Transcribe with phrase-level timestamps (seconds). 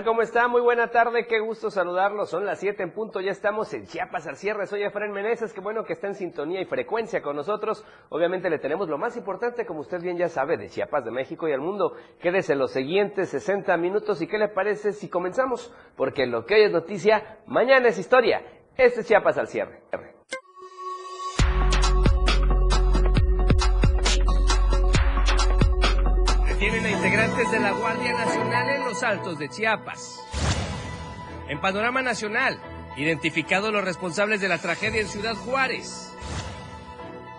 [0.00, 0.12] ¿Qué tal?
[0.12, 0.48] ¿Cómo está?
[0.48, 2.30] Muy buena tarde, qué gusto saludarlos.
[2.30, 4.66] Son las 7 en punto, ya estamos en Chiapas al cierre.
[4.66, 7.84] Soy Efraín Meneses, qué bueno que está en sintonía y frecuencia con nosotros.
[8.08, 11.46] Obviamente le tenemos lo más importante, como usted bien ya sabe, de Chiapas, de México
[11.48, 11.96] y al mundo.
[12.18, 16.62] Quédese los siguientes 60 minutos y qué le parece si comenzamos, porque lo que hoy
[16.62, 18.42] es noticia, mañana es historia.
[18.78, 19.82] Este es Chiapas al cierre.
[26.60, 30.20] Detienen a integrantes de la Guardia Nacional en los Altos de Chiapas.
[31.48, 32.60] En panorama nacional,
[32.98, 36.12] identificados los responsables de la tragedia en Ciudad Juárez.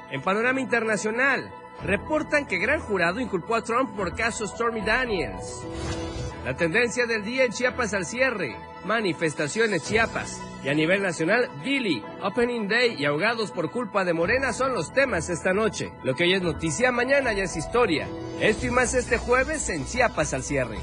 [0.10, 5.68] En panorama internacional, reportan que gran jurado inculpó a Trump por caso Stormy Daniels.
[6.44, 10.42] La tendencia del día en Chiapas al cierre, manifestaciones Chiapas.
[10.64, 14.92] Y a nivel nacional, Billy, Opening Day y ahogados por culpa de Morena son los
[14.92, 15.92] temas esta noche.
[16.04, 18.08] Lo que hoy es noticia, mañana ya es historia.
[18.40, 20.80] Esto y más este jueves en Chiapas al cierre.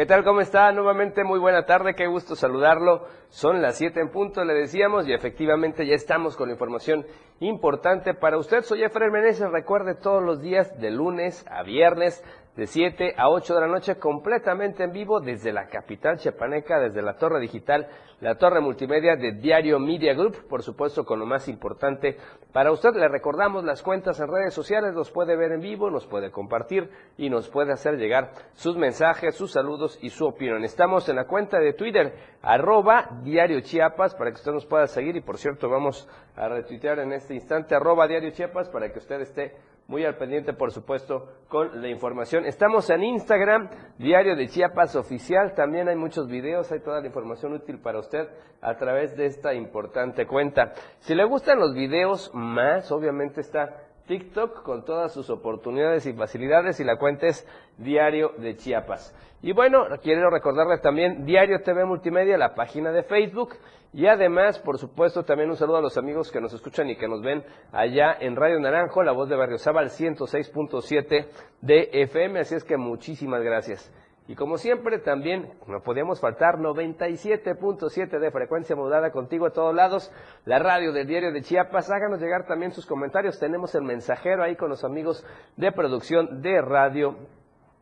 [0.00, 0.24] ¿Qué tal?
[0.24, 0.72] ¿Cómo está?
[0.72, 3.06] Nuevamente muy buena tarde, qué gusto saludarlo.
[3.28, 7.04] Son las 7 en punto, le decíamos, y efectivamente ya estamos con información
[7.40, 8.62] importante para usted.
[8.62, 12.24] Soy Efraín Meneses, recuerde todos los días de lunes a viernes
[12.60, 17.00] de 7 a 8 de la noche completamente en vivo desde la capital chepaneca, desde
[17.00, 17.88] la torre digital,
[18.20, 22.18] la torre multimedia de Diario Media Group, por supuesto con lo más importante
[22.52, 22.90] para usted.
[22.96, 26.90] Le recordamos las cuentas en redes sociales, nos puede ver en vivo, nos puede compartir
[27.16, 30.62] y nos puede hacer llegar sus mensajes, sus saludos y su opinión.
[30.62, 35.16] Estamos en la cuenta de Twitter, arroba Diario Chiapas, para que usted nos pueda seguir
[35.16, 36.06] y por cierto vamos
[36.36, 39.54] a retuitear en este instante, arroba Diario Chiapas, para que usted esté
[39.90, 42.46] muy al pendiente, por supuesto, con la información.
[42.46, 43.68] Estamos en Instagram,
[43.98, 45.52] Diario de Chiapas Oficial.
[45.56, 48.28] También hay muchos videos, hay toda la información útil para usted
[48.60, 50.74] a través de esta importante cuenta.
[51.00, 56.80] Si le gustan los videos más, obviamente está TikTok con todas sus oportunidades y facilidades
[56.80, 57.46] y la cuenta es
[57.78, 59.14] Diario de Chiapas.
[59.40, 63.50] Y bueno, quiero recordarle también Diario TV Multimedia, la página de Facebook
[63.92, 67.06] y además, por supuesto, también un saludo a los amigos que nos escuchan y que
[67.06, 71.28] nos ven allá en Radio Naranjo, la voz de Barrio Zabal 106.7
[71.60, 72.40] de FM.
[72.40, 73.92] Así es que muchísimas gracias.
[74.30, 80.12] Y como siempre, también no podíamos faltar 97.7 de frecuencia modulada contigo a todos lados,
[80.44, 81.90] la radio del diario de Chiapas.
[81.90, 83.40] Háganos llegar también sus comentarios.
[83.40, 85.26] Tenemos el mensajero ahí con los amigos
[85.56, 87.16] de producción de radio,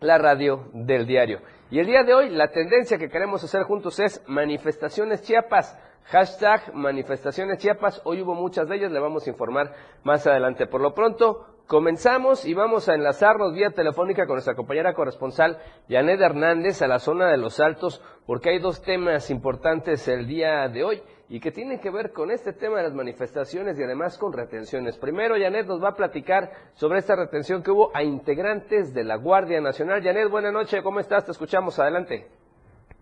[0.01, 1.41] la radio del diario.
[1.71, 5.79] Y el día de hoy, la tendencia que queremos hacer juntos es manifestaciones Chiapas.
[6.05, 8.01] Hashtag manifestaciones Chiapas.
[8.07, 10.67] Hoy hubo muchas de ellas, le vamos a informar más adelante.
[10.67, 15.59] Por lo pronto, comenzamos y vamos a enlazarnos vía telefónica con nuestra compañera corresponsal
[15.89, 20.67] Janet Hernández a la zona de los Altos, porque hay dos temas importantes el día
[20.69, 24.17] de hoy y que tienen que ver con este tema de las manifestaciones y además
[24.17, 24.97] con retenciones.
[24.97, 29.17] Primero, Janet nos va a platicar sobre esta retención que hubo a integrantes de la
[29.17, 30.03] Guardia Nacional.
[30.03, 31.27] Janet, buenas noches, ¿cómo estás?
[31.27, 32.29] Te escuchamos, adelante.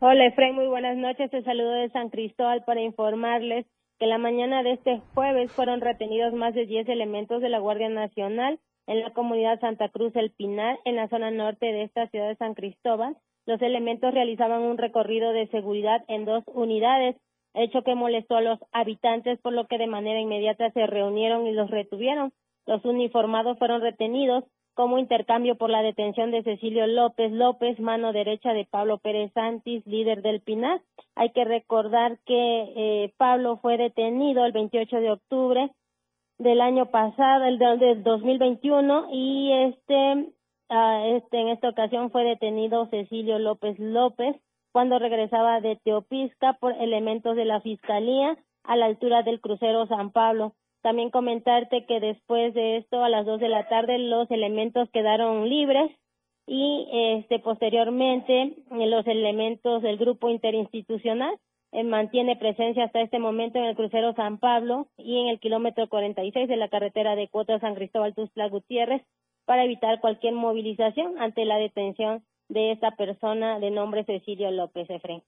[0.01, 1.31] Hola Efraín, muy buenas noches.
[1.31, 3.65] Te saludo de San Cristóbal para informarles
[3.99, 7.89] que la mañana de este jueves fueron retenidos más de 10 elementos de la Guardia
[7.89, 12.29] Nacional en la comunidad Santa Cruz El Pinar, en la zona norte de esta ciudad
[12.29, 13.17] de San Cristóbal.
[13.47, 17.17] Los elementos realizaban un recorrido de seguridad en dos unidades,
[17.55, 21.53] hecho que molestó a los habitantes, por lo que de manera inmediata se reunieron y
[21.53, 22.33] los retuvieron.
[22.67, 24.45] Los uniformados fueron retenidos
[24.77, 29.85] como intercambio por la detención de Cecilio López López, mano derecha de Pablo Pérez Santis,
[29.87, 30.83] líder del PINAS.
[31.15, 35.71] Hay que recordar que eh, Pablo fue detenido el 28 de octubre
[36.39, 40.15] del año pasado, el del 2021, y este,
[40.69, 44.37] uh, este en esta ocasión fue detenido Cecilio López López
[44.73, 50.11] cuando regresaba de Teopisca por elementos de la Fiscalía a la altura del crucero San
[50.11, 50.53] Pablo.
[50.87, 55.49] También comentarte que después de esto, a las dos de la tarde, los elementos quedaron
[55.49, 55.91] libres
[56.47, 61.37] y este posteriormente los elementos del grupo interinstitucional
[61.73, 65.89] eh, mantiene presencia hasta este momento en el crucero San Pablo y en el kilómetro
[65.89, 69.03] 46 de la carretera de Cuota San Cristóbal Tuzla Gutiérrez
[69.45, 75.25] para evitar cualquier movilización ante la detención de esta persona de nombre Cecilio López Efren.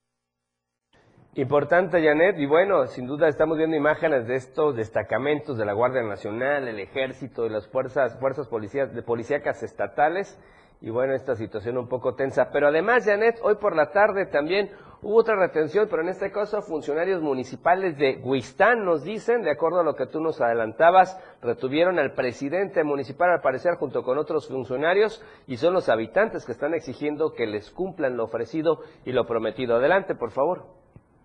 [1.38, 6.02] Importante, Janet, y bueno, sin duda estamos viendo imágenes de estos destacamentos de la Guardia
[6.02, 10.36] Nacional, el Ejército y las fuerzas, fuerzas policías, de policíacas estatales,
[10.80, 12.50] y bueno, esta situación un poco tensa.
[12.50, 16.60] Pero además, Janet, hoy por la tarde también hubo otra retención, pero en este caso
[16.60, 22.00] funcionarios municipales de Huistán nos dicen, de acuerdo a lo que tú nos adelantabas, retuvieron
[22.00, 26.74] al presidente municipal al parecer junto con otros funcionarios y son los habitantes que están
[26.74, 29.76] exigiendo que les cumplan lo ofrecido y lo prometido.
[29.76, 30.64] Adelante, por favor.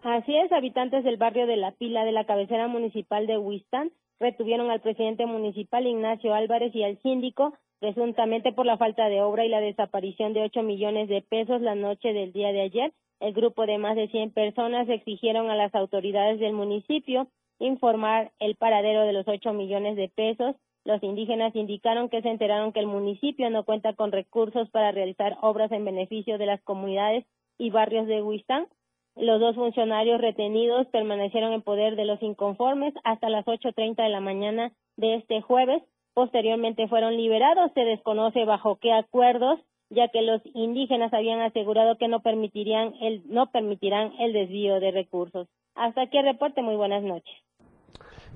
[0.04, 3.90] Así es, habitantes del barrio de La Pila de la cabecera municipal de Huistán
[4.20, 9.46] retuvieron al presidente municipal Ignacio Álvarez y al síndico presuntamente por la falta de obra
[9.46, 12.92] y la desaparición de ocho millones de pesos la noche del día de ayer.
[13.22, 17.28] El grupo de más de 100 personas exigieron a las autoridades del municipio
[17.60, 20.58] informar el paradero de los ocho millones de pesos.
[20.84, 25.38] Los indígenas indicaron que se enteraron que el municipio no cuenta con recursos para realizar
[25.40, 27.26] obras en beneficio de las comunidades
[27.58, 28.68] y barrios de Huistán
[29.16, 34.20] los dos funcionarios retenidos permanecieron en poder de los inconformes hasta las 8.30 de la
[34.20, 35.84] mañana de este jueves.
[36.14, 37.72] Posteriormente fueron liberados.
[37.74, 43.24] Se desconoce bajo qué acuerdos, ya que los indígenas habían asegurado que no permitirían el,
[43.28, 45.48] no permitirán el desvío de recursos.
[45.76, 46.62] Hasta aquí el reporte.
[46.62, 47.34] Muy buenas noches.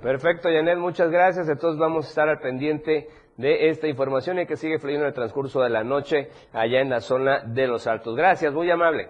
[0.01, 1.50] Perfecto, Janet, muchas gracias.
[1.50, 5.15] Entonces vamos a estar al pendiente de esta información y que sigue fluyendo en el
[5.15, 8.15] transcurso de la noche allá en la zona de los Altos.
[8.15, 9.07] Gracias, muy amable.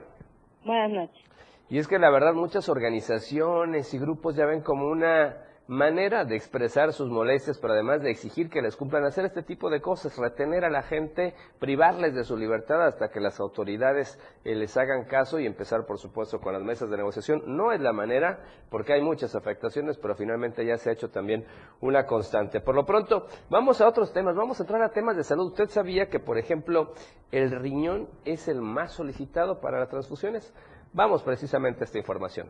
[0.64, 1.27] Buenas noches.
[1.70, 6.38] Y es que la verdad muchas organizaciones y grupos ya ven como una manera de
[6.38, 10.18] expresar sus molestias, pero además de exigir que les cumplan hacer este tipo de cosas,
[10.18, 15.06] retener a la gente, privarles de su libertad hasta que las autoridades eh, les hagan
[15.06, 17.44] caso y empezar, por supuesto, con las mesas de negociación.
[17.46, 21.46] No es la manera, porque hay muchas afectaciones, pero finalmente ya se ha hecho también
[21.82, 22.62] una constante.
[22.62, 25.48] Por lo pronto, vamos a otros temas, vamos a entrar a temas de salud.
[25.48, 26.94] ¿Usted sabía que, por ejemplo,
[27.32, 30.54] el riñón es el más solicitado para las transfusiones?
[30.94, 32.48] Vamos precisamente a esta información.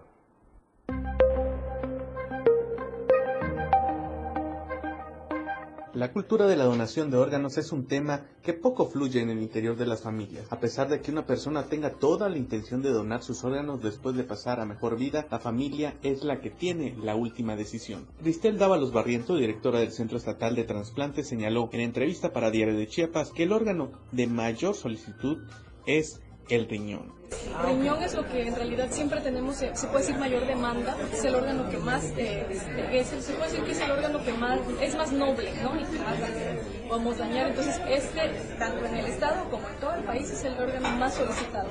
[5.98, 9.42] La cultura de la donación de órganos es un tema que poco fluye en el
[9.42, 10.46] interior de las familias.
[10.52, 14.16] A pesar de que una persona tenga toda la intención de donar sus órganos después
[14.16, 18.06] de pasar a mejor vida, la familia es la que tiene la última decisión.
[18.22, 22.88] Cristel Dávalos Barriento, directora del Centro Estatal de Transplantes, señaló en entrevista para Diario de
[22.88, 25.40] Chiapas que el órgano de mayor solicitud
[25.88, 27.12] es el riñón.
[27.30, 31.24] El riñón es lo que en realidad siempre tenemos, se puede decir mayor demanda, es
[31.26, 32.46] el órgano que más, eh,
[32.94, 35.76] es se puede decir que es el órgano que más, es más noble, ¿no?
[35.80, 36.16] Y que más
[36.88, 37.50] podemos dañar.
[37.50, 38.22] Entonces, este,
[38.58, 41.70] tanto en el Estado como en todo el país, es el órgano más solicitado.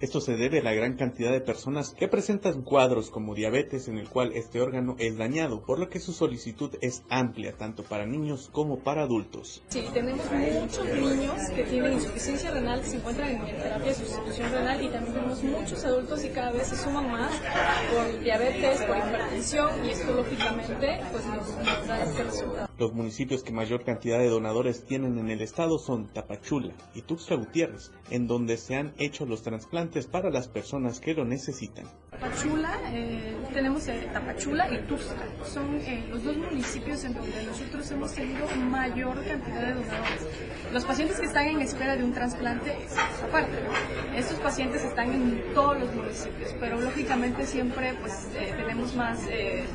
[0.00, 3.98] Esto se debe a la gran cantidad de personas que presentan cuadros como diabetes en
[3.98, 8.06] el cual este órgano es dañado, por lo que su solicitud es amplia, tanto para
[8.06, 9.62] niños como para adultos.
[9.68, 14.82] Sí, tenemos muchos niños que tienen insuficiencia renal, se encuentran en terapia de sustitución renal
[14.82, 17.30] y también tenemos muchos adultos y cada vez se suman más
[17.92, 22.73] por diabetes, por hipertensión y esto lógicamente pues nos da este resultado.
[22.76, 27.36] Los municipios que mayor cantidad de donadores tienen en el estado son Tapachula y Tuxtla
[27.36, 31.86] Gutiérrez, en donde se han hecho los trasplantes para las personas que lo necesitan.
[32.10, 37.88] Tapachula, eh, tenemos eh, Tapachula y Tuxtla, son eh, los dos municipios en donde nosotros
[37.92, 40.26] hemos tenido mayor cantidad de donadores.
[40.72, 42.76] Los pacientes que están en espera de un trasplante
[43.22, 43.52] aparte.
[44.16, 49.20] Estos pacientes están en todos los municipios, pero lógicamente siempre pues tenemos más,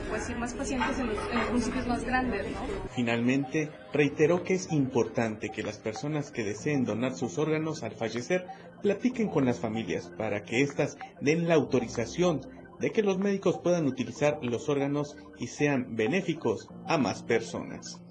[0.09, 2.88] pues, más pacientes en los, en los municipios más grandes, ¿no?
[2.95, 8.47] Finalmente, reiteró que es importante que las personas que deseen donar sus órganos al fallecer
[8.81, 12.41] platiquen con las familias para que éstas den la autorización
[12.79, 18.01] de que los médicos puedan utilizar los órganos y sean benéficos a más personas.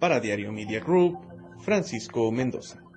[0.00, 1.18] Para Diario Media Group,
[1.60, 2.87] Francisco Mendoza.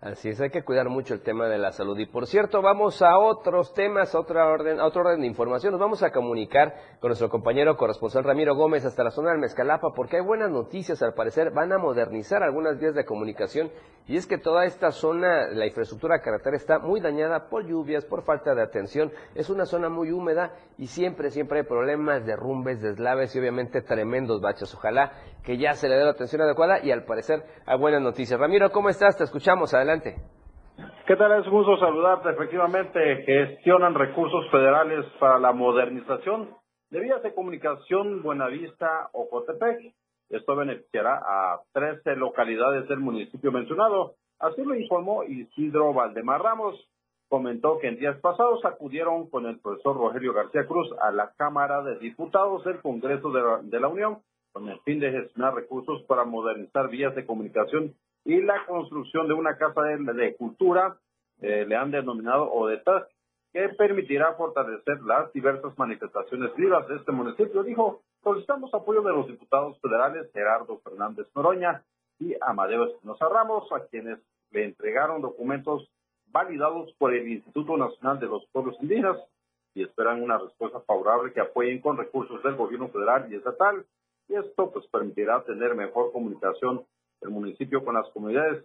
[0.00, 1.98] Así es, hay que cuidar mucho el tema de la salud.
[1.98, 5.72] Y por cierto, vamos a otros temas, a, otra orden, a otro orden de información.
[5.72, 9.88] Nos vamos a comunicar con nuestro compañero corresponsal Ramiro Gómez hasta la zona del Mezcalapa,
[9.96, 11.02] porque hay buenas noticias.
[11.02, 13.72] Al parecer van a modernizar algunas vías de comunicación.
[14.06, 18.22] Y es que toda esta zona, la infraestructura carretera está muy dañada por lluvias, por
[18.22, 19.10] falta de atención.
[19.34, 24.40] Es una zona muy húmeda y siempre, siempre hay problemas, derrumbes, deslaves y obviamente tremendos
[24.40, 24.72] baches.
[24.74, 25.12] Ojalá
[25.42, 28.38] que ya se le dé la atención adecuada y al parecer hay buenas noticias.
[28.38, 29.16] Ramiro, ¿cómo estás?
[29.16, 29.74] Te escuchamos.
[29.74, 29.87] Adelante.
[31.06, 31.40] ¿Qué tal?
[31.40, 32.28] Es gusto saludarte.
[32.28, 36.50] Efectivamente, gestionan recursos federales para la modernización
[36.90, 39.94] de vías de comunicación Buenavista o Cotepec.
[40.28, 44.16] Esto beneficiará a 13 localidades del municipio mencionado.
[44.38, 46.86] Así lo informó Isidro Valdemar Ramos.
[47.30, 51.82] Comentó que en días pasados acudieron con el profesor Rogelio García Cruz a la Cámara
[51.82, 54.18] de Diputados del Congreso de la, de la Unión
[54.52, 59.34] con el fin de gestionar recursos para modernizar vías de comunicación y la construcción de
[59.34, 60.98] una casa de, cultura,
[61.40, 63.06] eh, le han denominado ODETAS,
[63.52, 67.62] que permitirá fortalecer las diversas manifestaciones vivas de este municipio.
[67.62, 71.82] Dijo, solicitamos apoyo de los diputados federales Gerardo Fernández Noroña
[72.18, 74.18] y Amadeo Espinosa Ramos, a quienes
[74.50, 75.88] le entregaron documentos
[76.26, 79.18] validados por el Instituto Nacional de los Pueblos Indígenas
[79.74, 83.86] y esperan una respuesta favorable que apoyen con recursos del gobierno federal y estatal.
[84.28, 86.84] Y esto pues permitirá tener mejor comunicación
[87.22, 88.64] el municipio con las comunidades,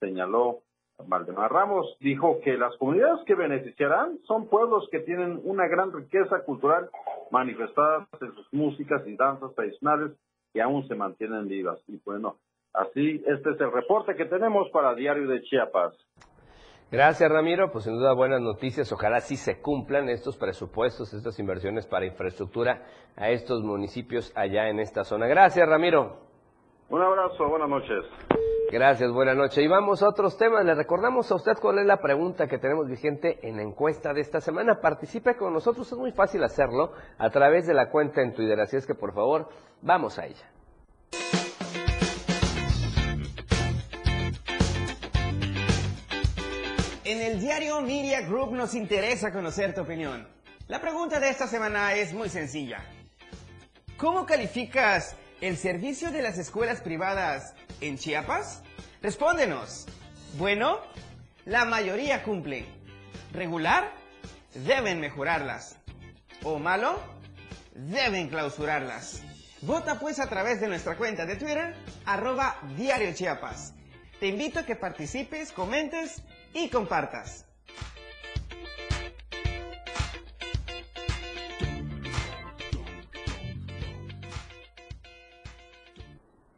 [0.00, 0.62] señaló
[1.06, 6.44] Valdemar Ramos dijo que las comunidades que beneficiarán son pueblos que tienen una gran riqueza
[6.44, 6.90] cultural
[7.30, 10.12] manifestada en sus músicas y danzas tradicionales
[10.52, 11.78] que aún se mantienen vivas.
[11.88, 12.36] Y bueno,
[12.74, 15.94] así este es el reporte que tenemos para Diario de Chiapas.
[16.90, 17.72] Gracias, Ramiro.
[17.72, 18.92] Pues sin duda buenas noticias.
[18.92, 22.82] Ojalá sí se cumplan estos presupuestos, estas inversiones para infraestructura
[23.16, 25.26] a estos municipios allá en esta zona.
[25.26, 26.31] Gracias, Ramiro.
[26.92, 28.04] Un abrazo, buenas noches.
[28.70, 29.64] Gracias, buenas noches.
[29.64, 30.62] Y vamos a otros temas.
[30.62, 34.20] Le recordamos a usted cuál es la pregunta que tenemos vigente en la encuesta de
[34.20, 34.78] esta semana.
[34.78, 38.60] Participe con nosotros, es muy fácil hacerlo a través de la cuenta en Twitter.
[38.60, 39.48] Así es que por favor,
[39.80, 40.46] vamos a ella.
[47.04, 50.28] En el diario Media Group nos interesa conocer tu opinión.
[50.68, 52.84] La pregunta de esta semana es muy sencilla.
[53.96, 58.62] ¿Cómo calificas el servicio de las escuelas privadas en Chiapas?
[59.02, 59.86] Respóndenos.
[60.38, 60.78] Bueno,
[61.44, 62.64] la mayoría cumple.
[63.32, 63.92] ¿Regular?
[64.54, 65.76] Deben mejorarlas.
[66.44, 67.02] ¿O malo?
[67.74, 69.20] Deben clausurarlas.
[69.62, 71.74] Vota pues a través de nuestra cuenta de Twitter,
[72.06, 73.74] arroba Diario Chiapas.
[74.20, 76.22] Te invito a que participes, comentes
[76.54, 77.46] y compartas.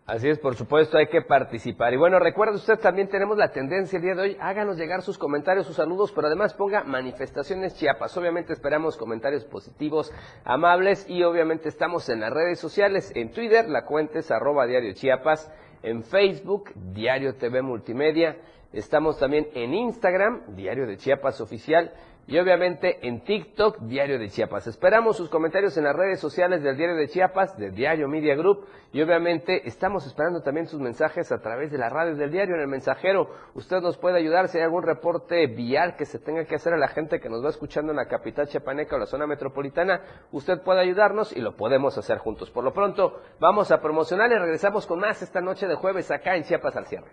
[0.06, 1.94] Así es, por supuesto, hay que participar.
[1.94, 5.16] Y bueno, recuerde usted, también tenemos la tendencia el día de hoy, háganos llegar sus
[5.16, 8.14] comentarios, sus saludos, pero además ponga manifestaciones Chiapas.
[8.18, 10.12] Obviamente esperamos comentarios positivos,
[10.44, 14.92] amables y obviamente estamos en las redes sociales, en Twitter, la cuenta es arroba diario
[14.92, 15.50] Chiapas,
[15.82, 18.36] en Facebook, Diario TV Multimedia,
[18.74, 21.94] estamos también en Instagram, Diario de Chiapas Oficial,
[22.26, 24.66] y obviamente en TikTok, Diario de Chiapas.
[24.66, 28.66] Esperamos sus comentarios en las redes sociales del Diario de Chiapas, del Diario Media Group
[28.92, 32.60] y obviamente estamos esperando también sus mensajes a través de la radio del diario en
[32.60, 33.28] el mensajero.
[33.54, 36.78] Usted nos puede ayudar si hay algún reporte vial que se tenga que hacer a
[36.78, 40.00] la gente que nos va escuchando en la capital chiapaneca o la zona metropolitana.
[40.30, 42.50] Usted puede ayudarnos y lo podemos hacer juntos.
[42.50, 46.36] Por lo pronto, vamos a promocionar y regresamos con más esta noche de jueves acá
[46.36, 47.10] en Chiapas al cierre.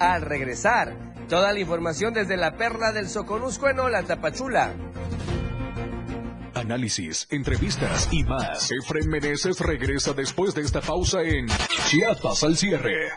[0.00, 4.74] Al regresar, Toda la información desde la perla del Soconusco en la Tapachula.
[6.54, 8.70] Análisis, entrevistas y más.
[8.70, 11.46] Efren Meneses regresa después de esta pausa en
[11.86, 13.10] Chiapas al cierre.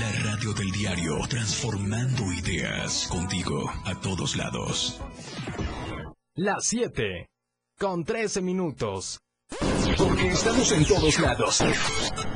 [0.00, 5.00] La radio del diario, transformando ideas contigo a todos lados.
[6.34, 7.28] Las 7,
[7.78, 9.20] con 13 minutos.
[9.98, 11.62] Porque estamos en todos lados.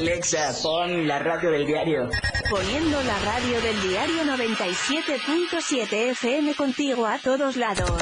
[0.00, 2.08] Alexa, pon la radio del diario.
[2.48, 8.00] Poniendo la radio del diario 97.7 FM contigo a todos lados.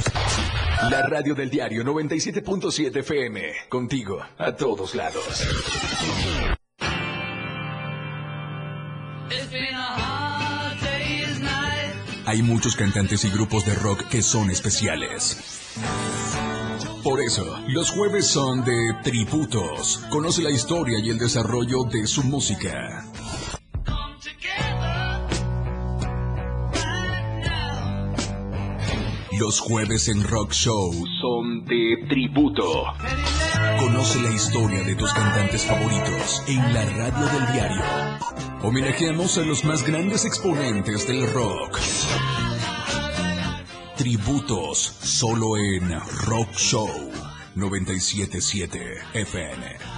[0.91, 3.53] La radio del diario 97.7 FM.
[3.69, 5.45] Contigo a todos lados.
[12.27, 15.37] Hay muchos cantantes y grupos de rock que son especiales.
[17.03, 20.03] Por eso, los jueves son de tributos.
[20.11, 23.05] Conoce la historia y el desarrollo de su música.
[29.39, 32.85] Los jueves en Rock Show son de tributo.
[33.79, 37.85] Conoce la historia de tus cantantes favoritos en la radio del diario.
[38.63, 41.79] Homenajeamos a los más grandes exponentes del rock.
[43.99, 45.91] Tributos solo en
[46.29, 46.89] Rock Show
[47.57, 49.98] 977 FM.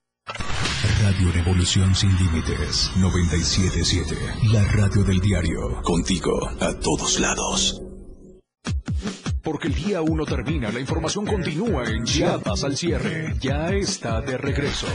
[1.11, 4.15] Radio Revolución Sin Límites 977.
[4.53, 5.81] La radio del diario.
[5.81, 7.81] Contigo a todos lados.
[9.43, 13.35] Porque el día uno termina, la información continúa en Chiapas al cierre.
[13.41, 14.87] Ya está de regreso.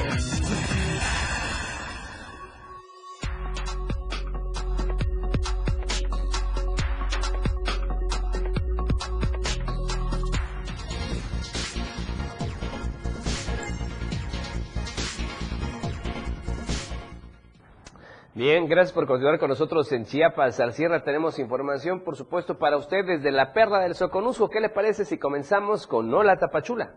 [18.46, 20.60] Bien, gracias por continuar con nosotros en Chiapas.
[20.60, 24.48] Al cierre tenemos información, por supuesto, para usted desde la Perla del Soconusco.
[24.48, 26.94] ¿Qué le parece si comenzamos con Hola Tapachula?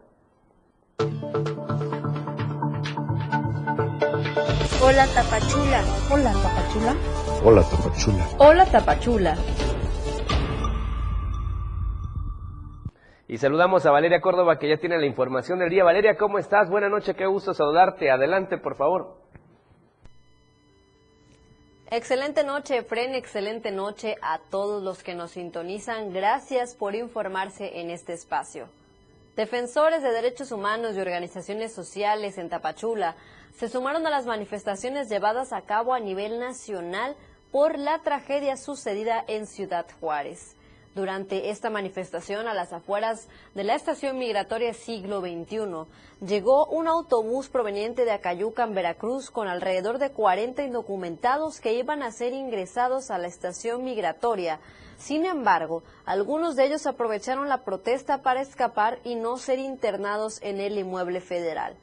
[4.83, 5.81] Hola Tapachula.
[6.11, 6.95] Hola Tapachula.
[7.43, 8.27] Hola Tapachula.
[8.37, 9.37] Hola Tapachula.
[13.27, 15.83] Y saludamos a Valeria Córdoba que ya tiene la información del día.
[15.83, 16.69] Valeria, ¿cómo estás?
[16.69, 18.11] Buenas noches, qué gusto saludarte.
[18.11, 19.28] Adelante, por favor.
[21.91, 26.13] Excelente noche, Efren, excelente noche a todos los que nos sintonizan.
[26.13, 28.69] Gracias por informarse en este espacio.
[29.35, 33.15] Defensores de derechos humanos y organizaciones sociales en Tapachula
[33.57, 37.15] se sumaron a las manifestaciones llevadas a cabo a nivel nacional
[37.51, 40.55] por la tragedia sucedida en Ciudad Juárez.
[40.95, 45.85] Durante esta manifestación a las afueras de la estación migratoria siglo XXI,
[46.25, 52.11] llegó un autobús proveniente de Acayucan, Veracruz, con alrededor de 40 indocumentados que iban a
[52.11, 54.59] ser ingresados a la estación migratoria.
[54.97, 60.59] Sin embargo, algunos de ellos aprovecharon la protesta para escapar y no ser internados en
[60.59, 61.75] el inmueble federal.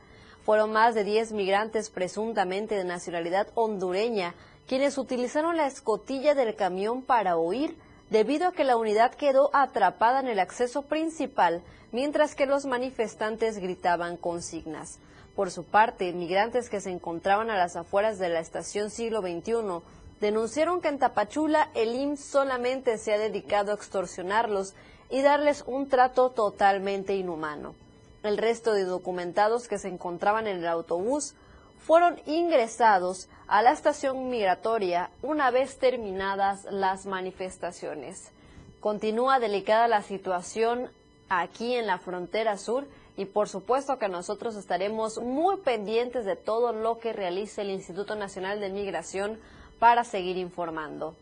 [0.45, 4.35] Fueron más de 10 migrantes presuntamente de nacionalidad hondureña
[4.67, 7.77] quienes utilizaron la escotilla del camión para huir
[8.11, 13.59] debido a que la unidad quedó atrapada en el acceso principal, mientras que los manifestantes
[13.59, 14.99] gritaban consignas.
[15.35, 19.83] Por su parte, migrantes que se encontraban a las afueras de la estación siglo XXI
[20.21, 24.75] denunciaron que en Tapachula el IMSS solamente se ha dedicado a extorsionarlos
[25.11, 27.75] y darles un trato totalmente inhumano.
[28.23, 31.35] El resto de documentados que se encontraban en el autobús
[31.79, 38.33] fueron ingresados a la estación migratoria una vez terminadas las manifestaciones.
[38.81, 40.91] Continúa delicada la situación
[41.29, 42.87] aquí en la frontera sur
[43.17, 48.15] y por supuesto que nosotros estaremos muy pendientes de todo lo que realice el Instituto
[48.15, 49.39] Nacional de Migración
[49.79, 51.15] para seguir informando.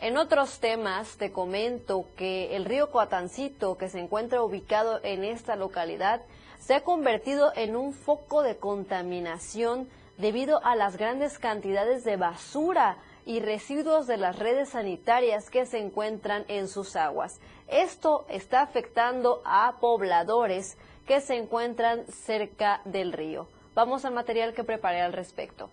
[0.00, 5.56] En otros temas te comento que el río Coatancito, que se encuentra ubicado en esta
[5.56, 6.20] localidad,
[6.58, 9.88] se ha convertido en un foco de contaminación
[10.18, 15.78] debido a las grandes cantidades de basura y residuos de las redes sanitarias que se
[15.78, 17.40] encuentran en sus aguas.
[17.68, 23.48] Esto está afectando a pobladores que se encuentran cerca del río.
[23.74, 25.70] Vamos al material que preparé al respecto.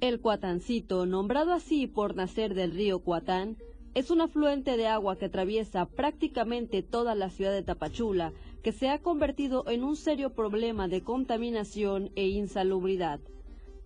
[0.00, 3.56] El Cuatancito, nombrado así por nacer del río Cuatán,
[3.96, 8.90] es un afluente de agua que atraviesa prácticamente toda la ciudad de Tapachula que se
[8.90, 13.20] ha convertido en un serio problema de contaminación e insalubridad.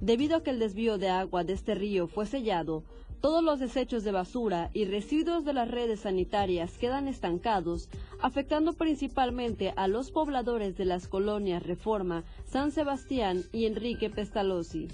[0.00, 2.82] Debido a que el desvío de agua de este río fue sellado,
[3.20, 7.88] todos los desechos de basura y residuos de las redes sanitarias quedan estancados,
[8.20, 14.88] afectando principalmente a los pobladores de las colonias Reforma, San Sebastián y Enrique Pestalozzi.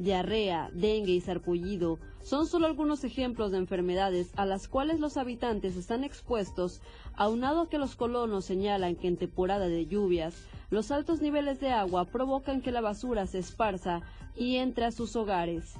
[0.00, 5.76] Diarrea, dengue y sarpullido son solo algunos ejemplos de enfermedades a las cuales los habitantes
[5.76, 6.80] están expuestos,
[7.12, 12.06] aunado que los colonos señalan que en temporada de lluvias los altos niveles de agua
[12.06, 14.00] provocan que la basura se esparza
[14.34, 15.74] y entre a sus hogares.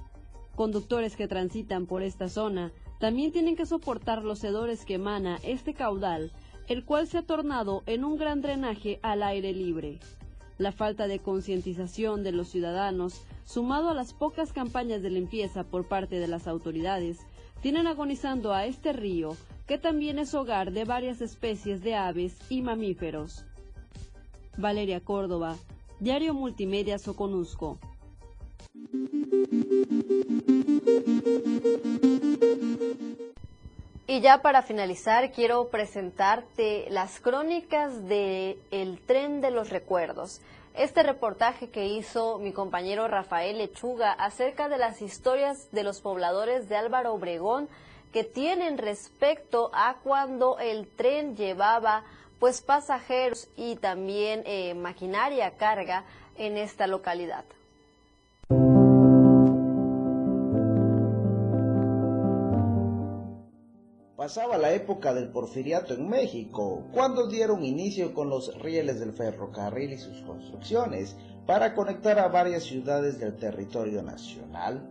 [0.54, 5.72] Conductores que transitan por esta zona también tienen que soportar los hedores que emana este
[5.72, 6.30] caudal,
[6.68, 9.98] el cual se ha tornado en un gran drenaje al aire libre.
[10.60, 15.88] La falta de concientización de los ciudadanos sumado a las pocas campañas de limpieza por
[15.88, 17.20] parte de las autoridades,
[17.62, 19.34] tienen agonizando a este río,
[19.66, 23.46] que también es hogar de varias especies de aves y mamíferos.
[24.58, 25.56] Valeria Córdoba,
[25.98, 27.78] Diario Multimedia Soconusco.
[34.10, 40.40] Y ya para finalizar, quiero presentarte las crónicas de El tren de los recuerdos
[40.74, 46.68] este reportaje que hizo mi compañero Rafael Lechuga acerca de las historias de los pobladores
[46.68, 47.68] de Álvaro Obregón
[48.12, 52.02] que tienen respecto a cuando el tren llevaba
[52.40, 56.04] pues pasajeros y también eh, maquinaria carga
[56.36, 57.44] en esta localidad.
[64.20, 69.94] Pasaba la época del porfiriato en México, cuando dieron inicio con los rieles del ferrocarril
[69.94, 74.86] y sus construcciones para conectar a varias ciudades del territorio nacional.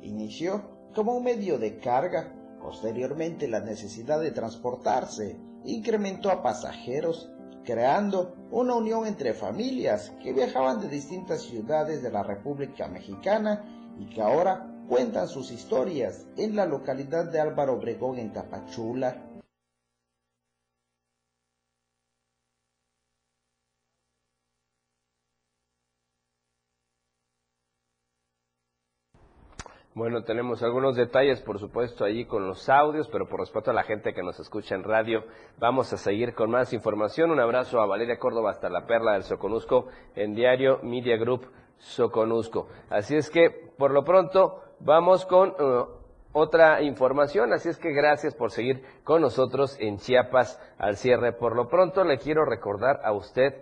[0.00, 0.62] Inició
[0.94, 7.30] como un medio de carga, Posteriormente, la necesidad de transportarse incrementó a pasajeros,
[7.64, 14.06] creando una unión entre familias que viajaban de distintas ciudades de la República Mexicana y
[14.06, 19.24] que ahora cuentan sus historias en la localidad de Álvaro Obregón en Tapachula.
[29.94, 33.84] Bueno, tenemos algunos detalles, por supuesto, allí con los audios, pero por respeto a la
[33.84, 35.22] gente que nos escucha en radio,
[35.58, 37.30] vamos a seguir con más información.
[37.30, 41.46] Un abrazo a Valeria Córdoba hasta la Perla del Soconusco en Diario Media Group
[41.78, 42.66] Soconusco.
[42.88, 45.86] Así es que, por lo pronto, vamos con uh,
[46.32, 47.52] otra información.
[47.52, 51.32] Así es que gracias por seguir con nosotros en Chiapas al cierre.
[51.32, 53.54] Por lo pronto, le quiero recordar a usted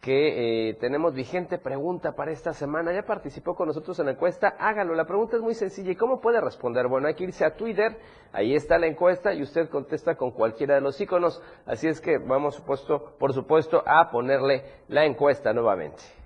[0.00, 2.92] que eh, tenemos vigente pregunta para esta semana.
[2.92, 4.94] Ya participó con nosotros en la encuesta, hágalo.
[4.94, 5.90] La pregunta es muy sencilla.
[5.90, 6.86] ¿Y cómo puede responder?
[6.86, 7.98] Bueno, hay que irse a Twitter,
[8.32, 11.42] ahí está la encuesta y usted contesta con cualquiera de los iconos.
[11.66, 16.17] Así es que vamos, supuesto, por supuesto, a ponerle la encuesta nuevamente.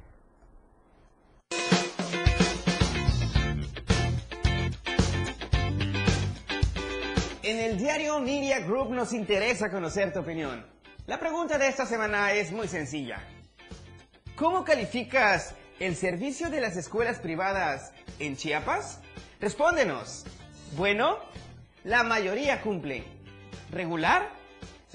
[7.52, 10.64] En el diario Media Group nos interesa conocer tu opinión.
[11.06, 13.22] La pregunta de esta semana es muy sencilla.
[14.36, 19.00] ¿Cómo calificas el servicio de las escuelas privadas en Chiapas?
[19.38, 20.24] Respóndenos.
[20.78, 21.18] Bueno,
[21.84, 23.04] la mayoría cumple.
[23.70, 24.30] ¿Regular?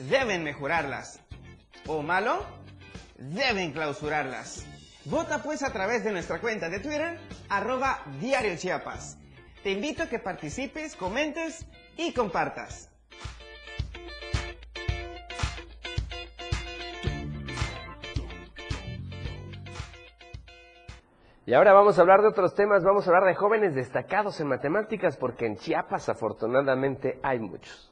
[0.09, 1.19] Deben mejorarlas.
[1.85, 2.43] ¿O malo?
[3.19, 4.65] Deben clausurarlas.
[5.05, 9.15] Vota pues a través de nuestra cuenta de Twitter, arroba Diario Chiapas.
[9.61, 12.91] Te invito a que participes, comentes y compartas.
[21.47, 24.47] Y ahora vamos a hablar de otros temas, vamos a hablar de jóvenes destacados en
[24.47, 27.89] matemáticas, porque en Chiapas afortunadamente hay muchos.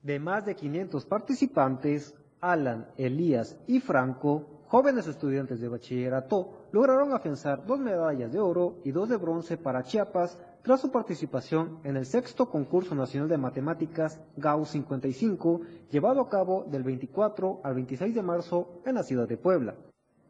[0.00, 7.66] De más de 500 participantes, Alan, Elías y Franco, jóvenes estudiantes de bachillerato, lograron afianzar
[7.66, 12.06] dos medallas de oro y dos de bronce para Chiapas tras su participación en el
[12.06, 18.22] sexto concurso nacional de matemáticas GAU 55, llevado a cabo del 24 al 26 de
[18.22, 19.74] marzo en la ciudad de Puebla.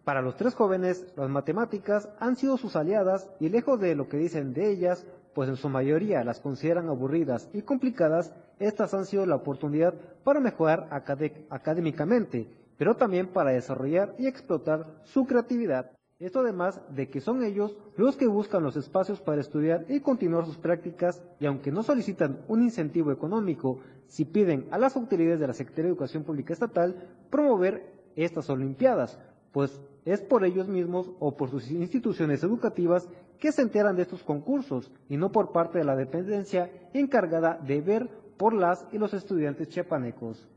[0.02, 4.16] Para los tres jóvenes, las matemáticas han sido sus aliadas y lejos de lo que
[4.16, 9.24] dicen de ellas, pues en su mayoría las consideran aburridas y complicadas, estas han sido
[9.24, 12.48] la oportunidad para mejorar académicamente,
[12.82, 15.92] pero también para desarrollar y explotar su creatividad.
[16.18, 20.46] Esto además de que son ellos los que buscan los espacios para estudiar y continuar
[20.46, 25.46] sus prácticas y aunque no solicitan un incentivo económico, si piden a las autoridades de
[25.46, 27.84] la Secretaría de Educación Pública Estatal promover
[28.16, 29.16] estas Olimpiadas,
[29.52, 34.24] pues es por ellos mismos o por sus instituciones educativas que se enteran de estos
[34.24, 39.14] concursos y no por parte de la dependencia encargada de ver por las y los
[39.14, 40.48] estudiantes chiapanecos.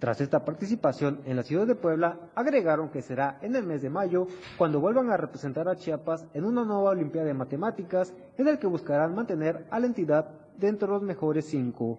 [0.00, 3.90] Tras esta participación en la ciudad de Puebla, agregaron que será en el mes de
[3.90, 8.58] mayo cuando vuelvan a representar a Chiapas en una nueva Olimpiada de Matemáticas en el
[8.58, 11.98] que buscarán mantener a la entidad dentro de los mejores cinco.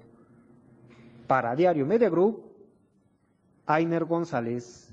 [1.28, 2.44] Para Diario Media Group,
[3.68, 4.91] Ainer González.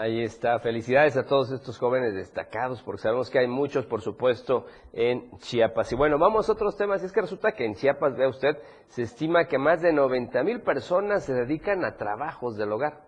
[0.00, 0.58] Ahí está.
[0.60, 5.92] Felicidades a todos estos jóvenes destacados, porque sabemos que hay muchos, por supuesto, en Chiapas.
[5.92, 7.04] Y bueno, vamos a otros temas.
[7.04, 8.56] Es que resulta que en Chiapas, vea usted,
[8.88, 13.04] se estima que más de 90 mil personas se dedican a trabajos del hogar.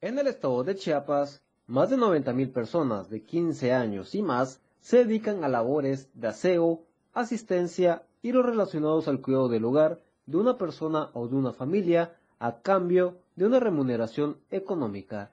[0.00, 4.60] En el estado de Chiapas, más de 90 mil personas de 15 años y más
[4.80, 6.80] se dedican a labores de aseo,
[7.12, 12.16] asistencia y los relacionados al cuidado del hogar de una persona o de una familia
[12.40, 15.30] a cambio de una remuneración económica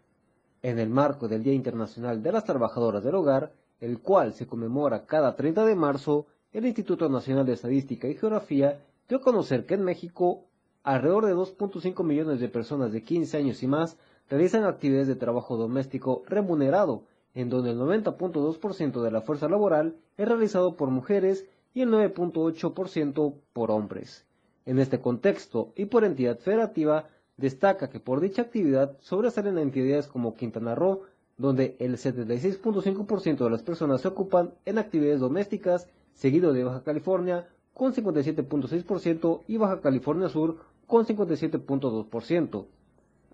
[0.62, 5.06] en el marco del Día Internacional de las Trabajadoras del Hogar, el cual se conmemora
[5.06, 9.74] cada 30 de marzo, el Instituto Nacional de Estadística y Geografía dio a conocer que
[9.74, 10.46] en México
[10.84, 13.98] alrededor de 2.5 millones de personas de 15 años y más
[14.30, 20.28] realizan actividades de trabajo doméstico remunerado, en donde el 90.2% de la fuerza laboral es
[20.28, 24.26] realizado por mujeres y el 9.8% por hombres.
[24.66, 27.08] En este contexto y por entidad federativa,
[27.42, 31.02] destaca que por dicha actividad sobresalen entidades como Quintana Roo,
[31.38, 37.48] donde el 76.5% de las personas se ocupan en actividades domésticas, seguido de Baja California
[37.74, 42.66] con 57.6% y Baja California Sur con 57.2%.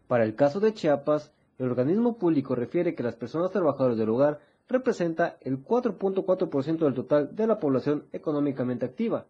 [0.07, 4.39] Para el caso de Chiapas, el organismo público refiere que las personas trabajadoras del hogar
[4.69, 9.25] representa el 4.4% del total de la población económicamente activa.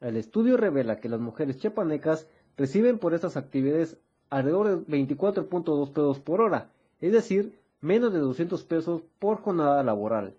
[0.00, 2.26] El estudio revela que las mujeres chiapanecas
[2.60, 3.96] reciben por estas actividades
[4.28, 6.68] alrededor de 24.2 pesos por hora,
[7.00, 10.34] es decir, menos de 200 pesos por jornada laboral.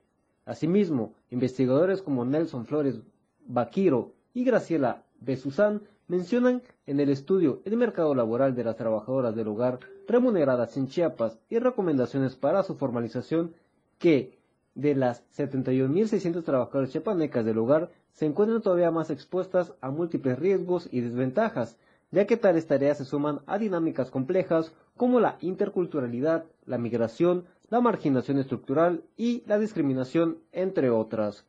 [0.46, 3.00] Asimismo, investigadores como Nelson Flores
[3.48, 9.48] Baquiro y Graciela Besusán mencionan en el estudio El mercado laboral de las trabajadoras del
[9.48, 13.56] hogar remuneradas en Chiapas y recomendaciones para su formalización
[13.98, 14.38] que
[14.76, 20.88] de las 71.600 trabajadoras chiapanecas del hogar se encuentran todavía más expuestas a múltiples riesgos
[20.92, 21.78] y desventajas,
[22.12, 27.82] ya que tales tareas se suman a dinámicas complejas como la interculturalidad, la migración, la
[27.82, 31.46] marginación estructural y la discriminación, entre otras.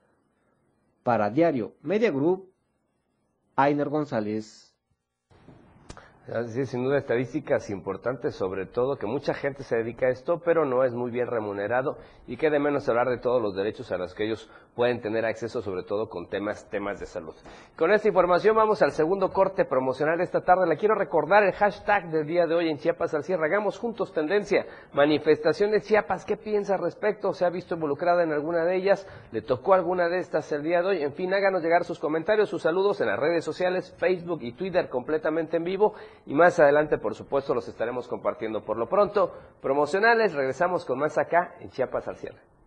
[1.02, 2.48] Para Diario Media Group,
[3.56, 4.72] Ainer González.
[6.46, 10.64] Sí, sin duda estadísticas importantes, sobre todo que mucha gente se dedica a esto, pero
[10.64, 11.98] no es muy bien remunerado
[12.28, 15.24] y que de menos hablar de todos los derechos a los que ellos pueden tener
[15.26, 17.34] acceso, sobre todo con temas, temas de salud.
[17.76, 20.66] Con esta información vamos al segundo corte promocional de esta tarde.
[20.66, 23.46] Le quiero recordar el hashtag del día de hoy en Chiapas al cierre.
[23.46, 24.66] Hagamos juntos tendencia.
[24.92, 27.34] Manifestaciones Chiapas, ¿qué piensa al respecto?
[27.34, 29.06] ¿Se ha visto involucrada en alguna de ellas?
[29.30, 31.02] ¿Le tocó alguna de estas el día de hoy?
[31.02, 34.88] En fin, háganos llegar sus comentarios, sus saludos en las redes sociales, Facebook y Twitter
[34.88, 35.94] completamente en vivo
[36.26, 38.64] y más adelante, por supuesto, los estaremos compartiendo.
[38.64, 42.61] Por lo pronto, promocionales, regresamos con más acá en Chiapas al cierre.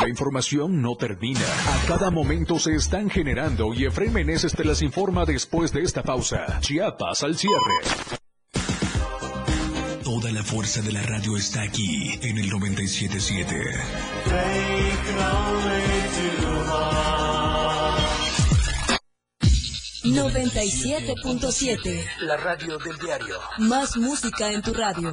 [0.00, 1.40] La información no termina.
[1.40, 6.02] A cada momento se están generando y Efraín Meneses te las informa después de esta
[6.02, 6.60] pausa.
[6.60, 7.58] Chiapas al cierre.
[10.04, 14.58] Toda la fuerza de la radio está aquí en el 977.
[20.04, 22.04] 97.7.
[22.20, 23.40] La radio del diario.
[23.58, 25.12] Más música en tu radio.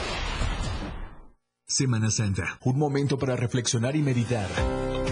[1.71, 4.49] Semana Santa, un momento para reflexionar y meditar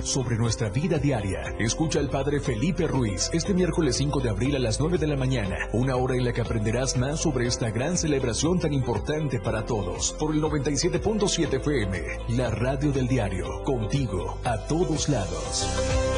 [0.03, 1.55] sobre nuestra vida diaria.
[1.57, 5.15] Escucha al Padre Felipe Ruiz este miércoles 5 de abril a las 9 de la
[5.15, 9.65] mañana, una hora en la que aprenderás más sobre esta gran celebración tan importante para
[9.65, 10.13] todos.
[10.19, 16.08] Por el 97.7 FM, la radio del diario, contigo a todos lados.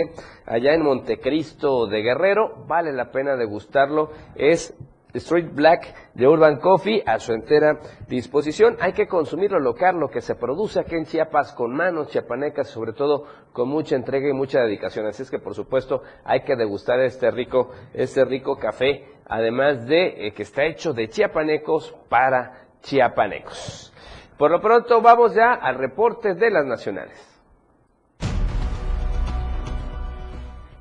[0.46, 2.64] allá en Montecristo de Guerrero.
[2.66, 4.10] Vale la pena degustarlo.
[4.34, 4.76] Es
[5.14, 8.76] Street Black de Urban Coffee a su entera disposición.
[8.80, 12.66] Hay que consumir lo local, lo que se produce aquí en Chiapas con manos chiapanecas,
[12.66, 15.06] sobre todo con mucha entrega y mucha dedicación.
[15.06, 20.26] Así es que por supuesto hay que degustar este rico, este rico café, además de
[20.26, 23.92] eh, que está hecho de chiapanecos para chiapanecos.
[24.38, 27.30] Por lo pronto vamos ya al reporte de las nacionales.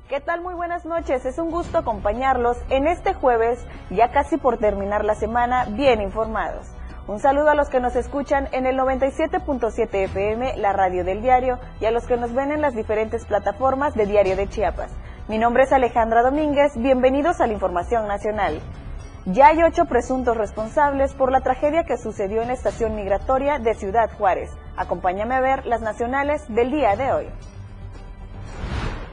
[0.08, 0.40] ¿Qué tal?
[0.40, 1.24] Muy buenas noches.
[1.24, 6.66] Es un gusto acompañarlos en este jueves, ya casi por terminar la semana, bien informados.
[7.06, 11.58] Un saludo a los que nos escuchan en el 97.7 FM, la radio del diario,
[11.80, 14.90] y a los que nos ven en las diferentes plataformas de Diario de Chiapas.
[15.28, 18.60] Mi nombre es Alejandra Domínguez, bienvenidos a la Información Nacional.
[19.32, 23.74] Ya hay ocho presuntos responsables por la tragedia que sucedió en la estación migratoria de
[23.74, 24.50] Ciudad Juárez.
[24.76, 27.26] Acompáñame a ver las nacionales del día de hoy.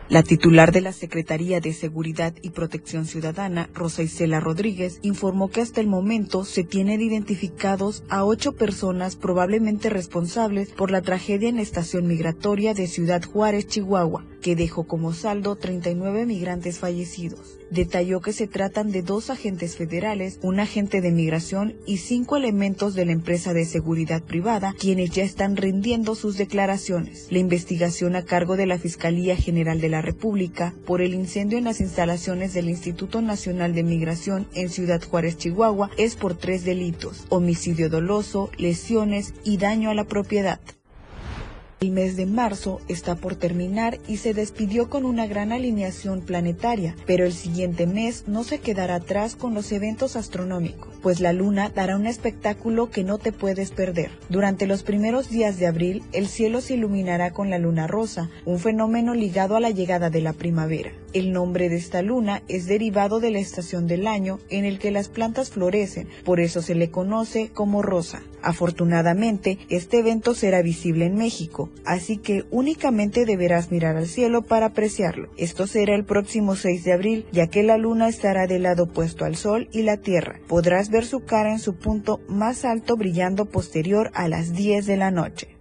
[0.10, 5.60] La titular de la Secretaría de Seguridad y Protección Ciudadana, Rosa Isela Rodríguez, informó que
[5.60, 11.58] hasta el momento se tienen identificados a ocho personas probablemente responsables por la tragedia en
[11.58, 17.58] la estación migratoria de Ciudad Juárez, Chihuahua, que dejó como saldo 39 migrantes fallecidos.
[17.70, 22.96] Detalló que se tratan de dos agentes federales, un agente de migración y cinco elementos
[22.96, 27.28] de la empresa de seguridad privada, quienes ya están rindiendo sus declaraciones.
[27.30, 31.64] La investigación a cargo de la Fiscalía General de la República por el incendio en
[31.64, 37.26] las instalaciones del Instituto Nacional de Migración en Ciudad Juárez, Chihuahua, es por tres delitos,
[37.30, 40.60] homicidio doloso, lesiones y daño a la propiedad.
[41.80, 46.96] El mes de marzo está por terminar y se despidió con una gran alineación planetaria,
[47.06, 51.70] pero el siguiente mes no se quedará atrás con los eventos astronómicos, pues la luna
[51.70, 54.10] dará un espectáculo que no te puedes perder.
[54.28, 58.58] Durante los primeros días de abril, el cielo se iluminará con la luna rosa, un
[58.58, 60.94] fenómeno ligado a la llegada de la primavera.
[61.13, 64.90] El nombre de esta luna es derivado de la estación del año en el que
[64.90, 68.24] las plantas florecen, por eso se le conoce como rosa.
[68.42, 74.67] Afortunadamente, este evento será visible en México, así que únicamente deberás mirar al cielo para
[74.67, 75.30] apreciarlo.
[75.38, 79.25] Esto será el próximo 6 de abril, ya que la luna estará del lado opuesto
[79.25, 80.39] al sol y la tierra.
[80.47, 84.97] Podrás ver su cara en su punto más alto brillando posterior a las 10 de
[84.97, 85.57] la noche.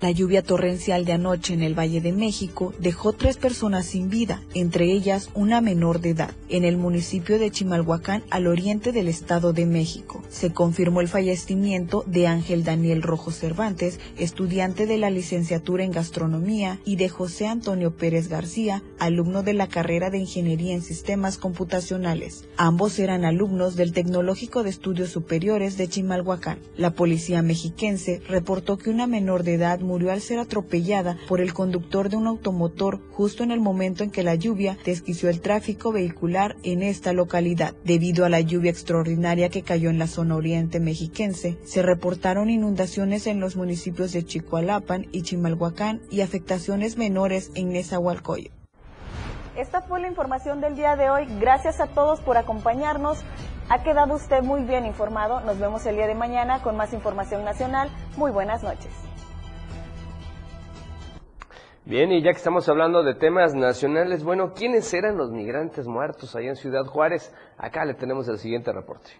[0.00, 4.42] La lluvia torrencial de anoche en el Valle de México dejó tres personas sin vida,
[4.54, 9.52] entre ellas una menor de edad, en el municipio de Chimalhuacán, al oriente del Estado
[9.52, 10.22] de México.
[10.30, 16.80] Se confirmó el fallecimiento de Ángel Daniel Rojo Cervantes, estudiante de la licenciatura en gastronomía,
[16.86, 22.46] y de José Antonio Pérez García, alumno de la carrera de Ingeniería en Sistemas Computacionales.
[22.56, 26.58] Ambos eran alumnos del Tecnológico de Estudios Superiores de Chimalhuacán.
[26.74, 31.52] La policía mexiquense reportó que una menor de edad murió al ser atropellada por el
[31.52, 35.90] conductor de un automotor justo en el momento en que la lluvia desquició el tráfico
[35.90, 37.74] vehicular en esta localidad.
[37.84, 43.26] Debido a la lluvia extraordinaria que cayó en la zona oriente mexiquense, se reportaron inundaciones
[43.26, 48.54] en los municipios de Chicoalapan y Chimalhuacán y afectaciones menores en Nezahualcóyotl.
[49.56, 51.26] Esta fue la información del día de hoy.
[51.40, 53.18] Gracias a todos por acompañarnos.
[53.68, 55.40] Ha quedado usted muy bien informado.
[55.40, 57.90] Nos vemos el día de mañana con más información nacional.
[58.16, 59.09] Muy buenas noches.
[61.84, 66.36] Bien, y ya que estamos hablando de temas nacionales, bueno, ¿quiénes eran los migrantes muertos
[66.36, 67.34] allá en Ciudad Juárez?
[67.56, 69.10] Acá le tenemos el siguiente reporte.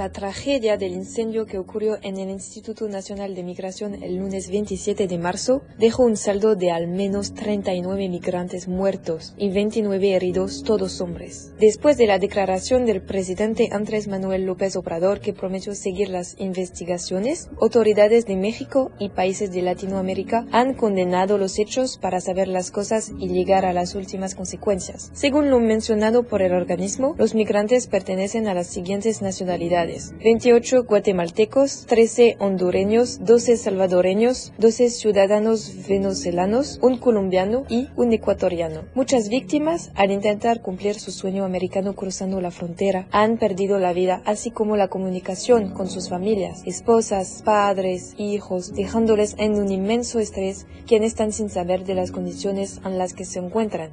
[0.00, 5.06] La tragedia del incendio que ocurrió en el Instituto Nacional de Migración el lunes 27
[5.06, 11.02] de marzo dejó un saldo de al menos 39 migrantes muertos y 29 heridos, todos
[11.02, 11.52] hombres.
[11.60, 17.50] Después de la declaración del presidente Andrés Manuel López Obrador que prometió seguir las investigaciones,
[17.60, 23.12] autoridades de México y países de Latinoamérica han condenado los hechos para saber las cosas
[23.18, 25.10] y llegar a las últimas consecuencias.
[25.12, 29.89] Según lo mencionado por el organismo, los migrantes pertenecen a las siguientes nacionalidades
[30.22, 38.82] 28 guatemaltecos, 13 hondureños, 12 salvadoreños, 12 ciudadanos venezolanos, un colombiano y un ecuatoriano.
[38.94, 44.22] Muchas víctimas, al intentar cumplir su sueño americano cruzando la frontera, han perdido la vida,
[44.24, 50.66] así como la comunicación con sus familias, esposas, padres, hijos, dejándoles en un inmenso estrés
[50.86, 53.90] quienes están sin saber de las condiciones en las que se encuentran.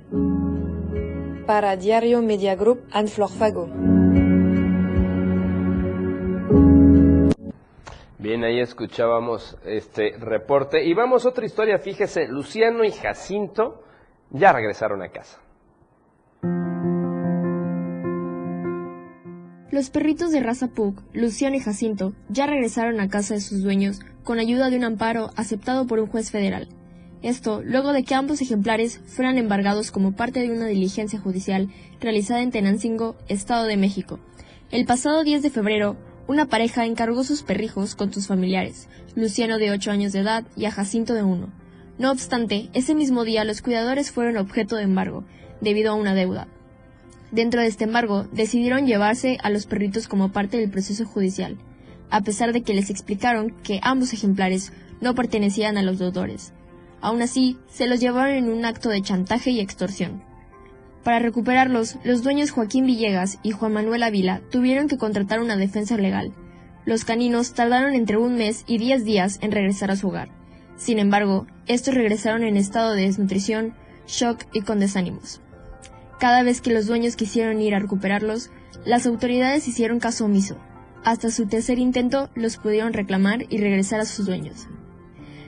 [1.45, 3.96] Para Diario Media Group, Anne Florfago.
[8.19, 10.83] Bien, ahí escuchábamos este reporte.
[10.83, 13.83] Y vamos a otra historia, fíjese, Luciano y Jacinto
[14.31, 15.39] ya regresaron a casa.
[19.69, 23.99] Los perritos de raza Pug, Luciano y Jacinto, ya regresaron a casa de sus dueños
[24.23, 26.69] con ayuda de un amparo aceptado por un juez federal.
[27.21, 32.41] Esto luego de que ambos ejemplares fueran embargados como parte de una diligencia judicial realizada
[32.41, 34.19] en Tenancingo, Estado de México.
[34.71, 35.97] El pasado 10 de febrero,
[36.27, 40.65] una pareja encargó sus perrijos con sus familiares, Luciano de 8 años de edad y
[40.65, 41.47] a Jacinto de 1.
[41.97, 45.23] No obstante, ese mismo día los cuidadores fueron objeto de embargo,
[45.61, 46.47] debido a una deuda.
[47.31, 51.57] Dentro de este embargo, decidieron llevarse a los perritos como parte del proceso judicial,
[52.09, 54.71] a pesar de que les explicaron que ambos ejemplares
[55.01, 56.53] no pertenecían a los deudores.
[57.01, 60.23] Aún así, se los llevaron en un acto de chantaje y extorsión.
[61.07, 65.95] Para recuperarlos, los dueños Joaquín Villegas y Juan Manuel Ávila tuvieron que contratar una defensa
[65.95, 66.33] legal.
[66.83, 70.27] Los caninos tardaron entre un mes y diez días en regresar a su hogar.
[70.75, 73.73] Sin embargo, estos regresaron en estado de desnutrición,
[74.05, 75.39] shock y con desánimos.
[76.19, 78.49] Cada vez que los dueños quisieron ir a recuperarlos,
[78.83, 80.57] las autoridades hicieron caso omiso.
[81.05, 84.67] Hasta su tercer intento los pudieron reclamar y regresar a sus dueños.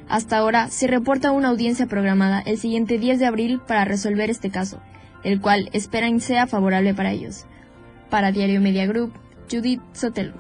[0.08, 4.52] Hasta ahora se reporta una audiencia programada el siguiente 10 de abril para resolver este
[4.52, 4.82] caso,
[5.24, 7.46] el cual esperan sea favorable para ellos.
[8.10, 9.14] Para Diario Media Group,
[9.52, 10.34] Judith Sotelo.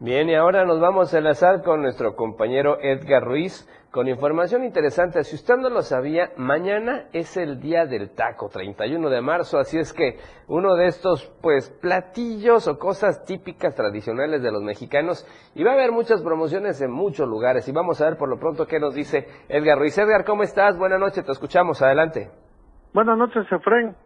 [0.00, 5.22] Bien, y ahora nos vamos a enlazar con nuestro compañero Edgar Ruiz con información interesante.
[5.24, 9.78] Si usted no lo sabía, mañana es el día del taco, 31 de marzo, así
[9.78, 15.64] es que uno de estos, pues, platillos o cosas típicas tradicionales de los mexicanos, y
[15.64, 18.66] va a haber muchas promociones en muchos lugares, y vamos a ver por lo pronto
[18.66, 19.96] qué nos dice Edgar Ruiz.
[19.96, 20.78] Edgar, ¿cómo estás?
[20.78, 22.30] Buenas noches, te escuchamos, adelante.
[22.92, 23.96] Buenas noches, Efren.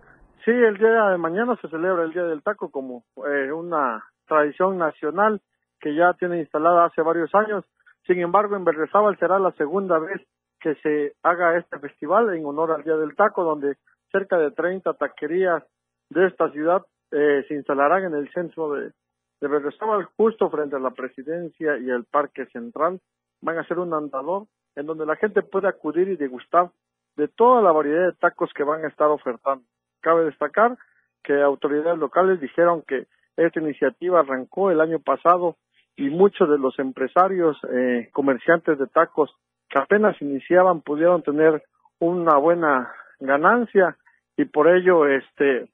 [0.45, 4.77] Sí, el día de mañana se celebra el Día del Taco como eh, una tradición
[4.77, 5.41] nacional
[5.81, 7.65] que ya tiene instalada hace varios años
[8.07, 10.21] sin embargo, en Berrezábal será la segunda vez
[10.61, 13.77] que se haga este festival en honor al Día del Taco, donde
[14.11, 15.63] cerca de 30 taquerías
[16.11, 18.93] de esta ciudad eh, se instalarán en el centro de,
[19.41, 23.01] de justo frente a la presidencia y el Parque Central.
[23.41, 24.47] Van a ser un andador
[24.77, 26.71] en donde la gente puede acudir y degustar
[27.17, 29.65] de toda la variedad de tacos que van a estar ofertando.
[30.01, 30.77] Cabe destacar
[31.23, 35.57] que autoridades locales dijeron que esta iniciativa arrancó el año pasado
[35.97, 39.35] y muchos de los empresarios, eh, comerciantes de tacos
[39.69, 41.63] que apenas iniciaban pudieron tener
[41.99, 43.97] una buena ganancia
[44.37, 45.69] y por ello este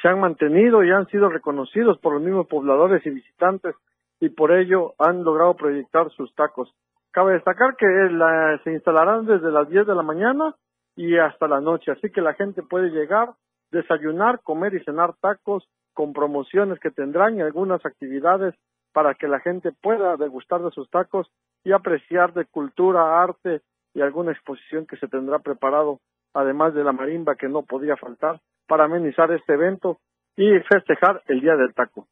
[0.00, 3.74] se han mantenido y han sido reconocidos por los mismos pobladores y visitantes
[4.20, 6.72] y por ello han logrado proyectar sus tacos.
[7.12, 10.54] Cabe destacar que la, se instalarán desde las 10 de la mañana
[10.96, 13.30] y hasta la noche, así que la gente puede llegar,
[13.70, 18.54] desayunar, comer y cenar tacos con promociones que tendrán y algunas actividades
[18.92, 21.30] para que la gente pueda degustar de sus tacos
[21.64, 23.60] y apreciar de cultura, arte
[23.94, 26.00] y alguna exposición que se tendrá preparado,
[26.34, 29.98] además de la marimba que no podía faltar, para amenizar este evento
[30.36, 32.06] y festejar el Día del Taco.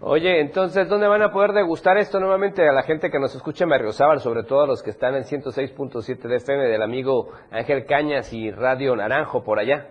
[0.00, 3.64] Oye, entonces, ¿dónde van a poder degustar esto nuevamente a la gente que nos escucha
[3.64, 7.86] en Berriozábal, sobre todo a los que están en 106.7 de FM del amigo Ángel
[7.86, 9.86] Cañas y Radio Naranjo por allá?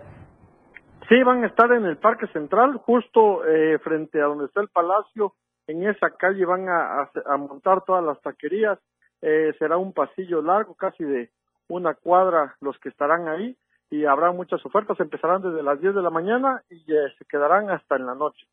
[1.08, 4.68] Sí, van a estar en el Parque Central, justo eh, frente a donde está el
[4.68, 5.34] Palacio
[5.68, 8.80] en esa calle van a, montar todas las taquerías,
[9.22, 11.30] eh, será un pasillo largo, casi de
[11.68, 13.56] una cuadra los que estarán ahí
[13.90, 17.70] y habrá muchas ofertas, empezarán desde las 10 de la mañana y eh, se quedarán
[17.70, 18.46] hasta en la noche.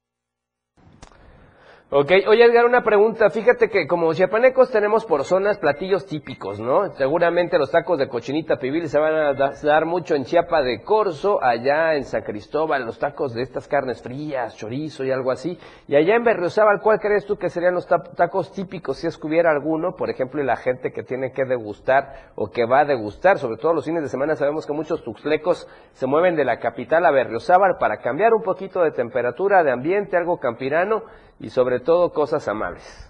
[1.90, 3.30] Ok, oye Edgar, una pregunta.
[3.30, 6.94] Fíjate que como chiapanecos tenemos por zonas platillos típicos, ¿no?
[6.96, 11.42] Seguramente los tacos de cochinita pibil se van a dar mucho en Chiapa de Corzo,
[11.42, 15.58] allá en San Cristóbal, los tacos de estas carnes frías, chorizo y algo así.
[15.86, 19.26] Y allá en Berriozábal, ¿cuál crees tú que serían los tacos típicos, si es que
[19.26, 22.84] hubiera alguno, por ejemplo, y la gente que tiene que degustar o que va a
[22.84, 23.38] degustar?
[23.38, 27.06] Sobre todo los fines de semana sabemos que muchos tuxlecos se mueven de la capital
[27.06, 31.04] a Berriozábal para cambiar un poquito de temperatura, de ambiente, algo campirano
[31.40, 33.04] y sobre todo cosas amables.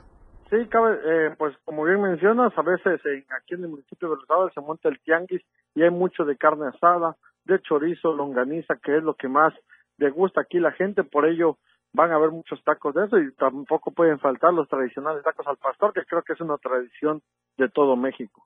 [0.50, 3.00] Sí, cabe, eh, pues como bien mencionas, a veces
[3.36, 5.42] aquí en el municipio de Rosado se monta el tianguis
[5.74, 9.52] y hay mucho de carne asada, de chorizo, longaniza, que es lo que más
[9.98, 11.58] le gusta aquí la gente, por ello
[11.92, 15.56] van a haber muchos tacos de eso y tampoco pueden faltar los tradicionales tacos al
[15.56, 17.20] pastor, que creo que es una tradición
[17.56, 18.44] de todo México.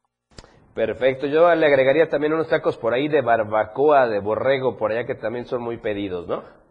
[0.74, 5.06] Perfecto, yo le agregaría también unos tacos por ahí de barbacoa, de borrego, por allá
[5.06, 6.61] que también son muy pedidos, ¿no?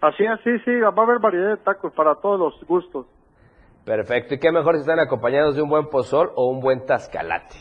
[0.00, 3.06] Así es, sí, sí, va a haber variedad de tacos para todos los gustos.
[3.84, 7.56] Perfecto, y qué mejor si están acompañados de un buen pozol o un buen tascalate.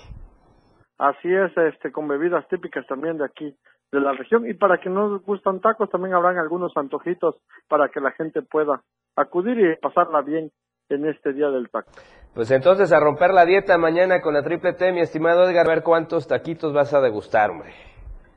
[0.98, 3.56] Así es, este, con bebidas típicas también de aquí,
[3.92, 4.50] de la región.
[4.50, 7.36] Y para que no gustan tacos, también habrán algunos antojitos
[7.68, 8.82] para que la gente pueda
[9.16, 10.52] acudir y pasarla bien
[10.90, 11.92] en este día del taco.
[12.34, 15.70] Pues entonces a romper la dieta mañana con la triple T, mi estimado Edgar, a
[15.70, 17.74] ver cuántos taquitos vas a degustar, hombre.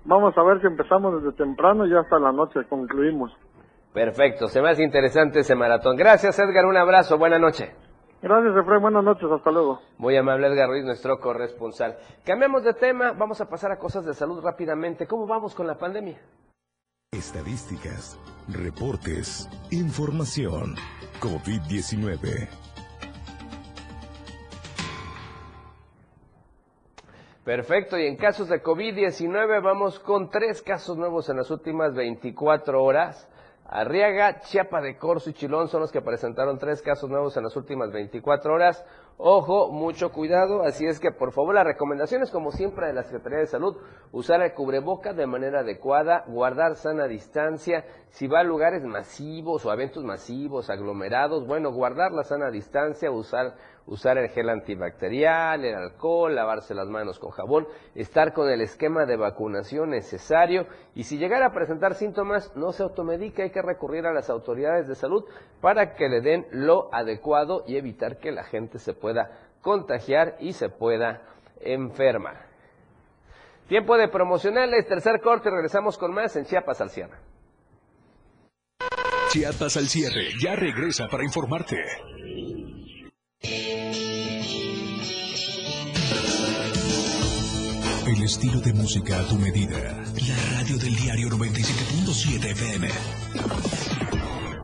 [0.05, 3.33] Vamos a ver si empezamos desde temprano y hasta la noche concluimos.
[3.99, 5.97] Perfecto, se me hace interesante ese maratón.
[5.97, 7.75] Gracias Edgar, un abrazo, buena noche.
[8.23, 8.81] Gracias, Efraín.
[8.81, 9.29] Buenas noches.
[9.29, 9.81] Hasta luego.
[9.97, 11.99] Muy amable Edgar Ruiz, nuestro corresponsal.
[12.25, 15.09] Cambiamos de tema, vamos a pasar a cosas de salud rápidamente.
[15.09, 16.17] ¿Cómo vamos con la pandemia?
[17.11, 20.77] Estadísticas, reportes, información.
[21.21, 22.49] COVID-19.
[27.45, 32.81] Perfecto, y en casos de COVID-19 vamos con tres casos nuevos en las últimas 24
[32.81, 33.29] horas.
[33.71, 37.55] Arriaga, Chiapa de Corzo y Chilón son los que presentaron tres casos nuevos en las
[37.55, 38.83] últimas 24 horas.
[39.19, 43.41] Ojo, mucho cuidado, así es que por favor las recomendaciones como siempre de la Secretaría
[43.41, 43.77] de Salud,
[44.11, 49.73] usar el cubreboca de manera adecuada, guardar sana distancia, si va a lugares masivos o
[49.73, 53.55] eventos masivos, aglomerados, bueno, guardar la sana distancia, usar
[53.89, 59.07] usar el gel antibacterial, el alcohol, lavarse las manos con jabón, estar con el esquema
[59.07, 64.07] de vacunación necesario y si llegara a presentar síntomas no se automedique, hay que recurrir
[64.07, 65.25] a las autoridades de salud
[65.61, 69.31] para que le den lo adecuado y evitar que la gente se pueda
[69.63, 71.23] contagiar y se pueda
[71.61, 72.47] enfermar.
[73.69, 77.19] Tiempo de promocionales, tercer corte, regresamos con más en Chiapas al cierre.
[79.31, 81.77] Chiapas al cierre, ya regresa para informarte.
[88.29, 90.05] Estilo de música a tu medida.
[90.29, 92.89] La radio del diario 97.7 FM.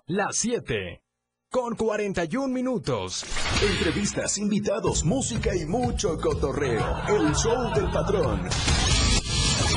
[0.07, 1.03] Las 7.
[1.51, 3.25] Con 41 minutos.
[3.63, 6.85] Entrevistas, invitados, música y mucho cotorreo.
[7.09, 8.51] El show del patrón.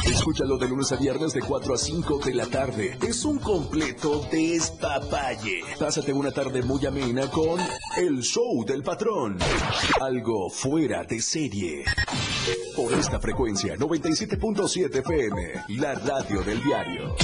[0.08, 2.98] Escúchalo de lunes a viernes de 4 a 5 de la tarde.
[3.06, 5.62] Es un completo despapalle.
[5.80, 7.60] Pásate una tarde muy amena con
[7.98, 9.38] El Show del Patrón.
[10.02, 11.84] Algo fuera de serie.
[12.76, 17.16] Por esta frecuencia, 97.7 FM, la radio del diario.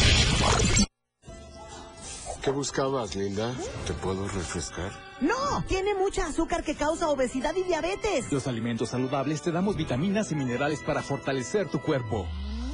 [2.43, 3.53] ¿Qué buscabas, Linda?
[3.87, 4.91] ¿Te puedo refrescar?
[5.21, 8.29] No, tiene mucha azúcar que causa obesidad y diabetes.
[8.33, 12.27] Los alimentos saludables te damos vitaminas y minerales para fortalecer tu cuerpo.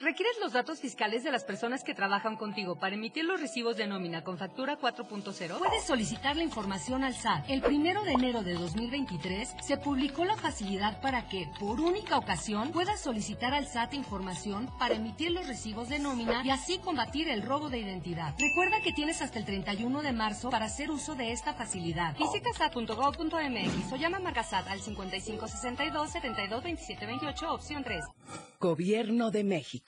[0.00, 3.88] ¿Requieres los datos fiscales de las personas que trabajan contigo para emitir los recibos de
[3.88, 5.58] nómina con factura 4.0?
[5.58, 7.50] Puedes solicitar la información al SAT.
[7.50, 12.70] El primero de enero de 2023 se publicó la facilidad para que, por única ocasión,
[12.70, 17.42] puedas solicitar al SAT información para emitir los recibos de nómina y así combatir el
[17.42, 18.36] robo de identidad.
[18.38, 22.16] Recuerda que tienes hasta el 31 de marzo para hacer uso de esta facilidad.
[22.16, 26.62] Visita sat.gov.mx o llama a SAT al 5562 72
[27.50, 28.04] opción 3.
[28.60, 29.87] Gobierno de México.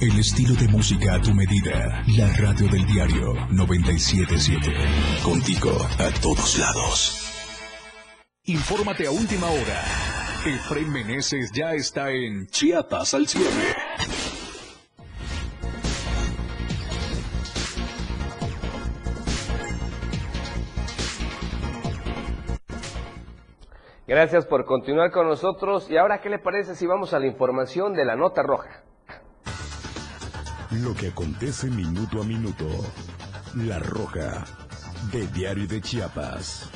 [0.00, 2.02] El estilo de música a tu medida.
[2.16, 4.72] La radio del diario 977.
[5.22, 7.20] Contigo a todos lados.
[8.44, 9.84] Infórmate a última hora.
[10.46, 13.76] Efraín Meneses ya está en Chiapas al cierre.
[24.06, 25.90] Gracias por continuar con nosotros.
[25.90, 28.89] Y ahora, ¿qué le parece si vamos a la información de la nota roja?
[30.70, 32.64] Lo que acontece minuto a minuto.
[33.56, 34.44] La Roja,
[35.10, 36.70] de Diario de Chiapas.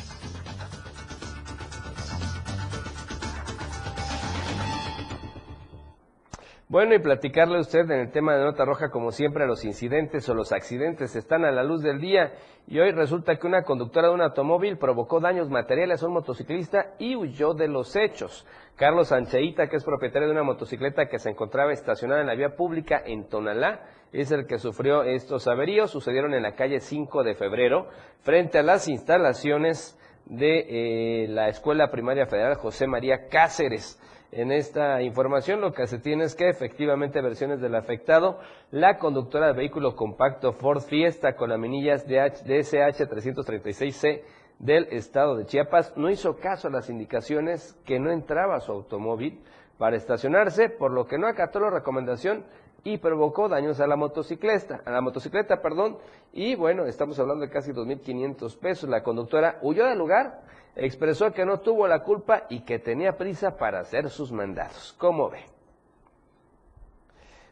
[6.67, 10.29] Bueno, y platicarle a usted en el tema de Nota Roja, como siempre, los incidentes
[10.29, 12.33] o los accidentes están a la luz del día.
[12.67, 16.95] Y hoy resulta que una conductora de un automóvil provocó daños materiales a un motociclista
[16.99, 18.45] y huyó de los hechos.
[18.77, 22.57] Carlos Sancheita, que es propietario de una motocicleta que se encontraba estacionada en la vía
[22.57, 25.93] pública en Tonalá, es el que sufrió estos averíos.
[25.93, 27.89] Sucedieron en la calle 5 de febrero,
[28.23, 29.97] frente a las instalaciones
[30.27, 34.01] de eh, la Escuela Primaria Federal José María Cáceres.
[34.33, 35.61] en esta información.
[35.61, 38.41] Lo que se tiene es que efectivamente versiones del afectado,
[38.73, 44.23] la conductora del vehículo compacto Ford Fiesta con laminillas DSH 336C
[44.59, 49.41] del estado de Chiapas no hizo caso a las indicaciones que no entraba su automóvil
[49.79, 52.45] para estacionarse, por lo que no acató la recomendación
[52.85, 55.99] y provocó daños a la motocicleta, a la motocicleta, perdón,
[56.33, 58.91] y bueno, estamos hablando de casi 2.500 pesos.
[58.91, 60.43] La conductora huyó del lugar,
[60.77, 64.95] expresó que no tuvo la culpa y que tenía prisa para hacer sus mandados.
[64.99, 65.41] ¿Cómo ve?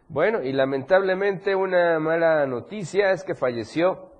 [0.08, 4.10] Bueno, y lamentablemente una mala noticia es que falleció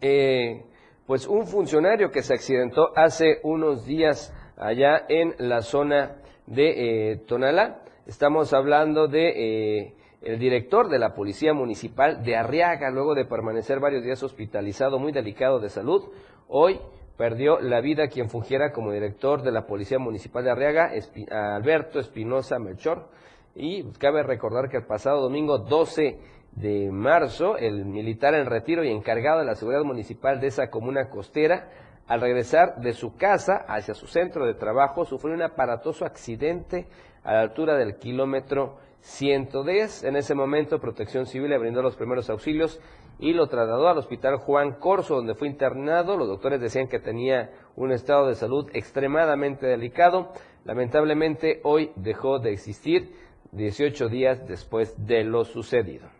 [0.00, 0.64] eh,
[1.06, 7.16] pues un funcionario que se accidentó hace unos días allá en la zona de eh,
[7.28, 7.82] Tonalá.
[8.06, 13.78] Estamos hablando de eh, el director de la Policía Municipal de Arriaga, luego de permanecer
[13.78, 16.02] varios días hospitalizado, muy delicado de salud,
[16.48, 16.80] hoy
[17.16, 20.90] perdió la vida quien fungiera como director de la Policía Municipal de Arriaga,
[21.30, 23.08] Alberto Espinosa Melchor.
[23.54, 26.18] Y cabe recordar que el pasado domingo 12
[26.56, 31.08] de marzo, el militar en retiro y encargado de la seguridad municipal de esa comuna
[31.10, 31.68] costera,
[32.06, 36.86] al regresar de su casa hacia su centro de trabajo, sufrió un aparatoso accidente
[37.24, 40.04] a la altura del kilómetro 110.
[40.04, 42.80] En ese momento, Protección Civil le brindó los primeros auxilios
[43.18, 46.16] y lo trasladó al Hospital Juan Corso, donde fue internado.
[46.16, 50.32] Los doctores decían que tenía un estado de salud extremadamente delicado.
[50.64, 53.12] Lamentablemente, hoy dejó de existir
[53.52, 56.15] 18 días después de lo sucedido.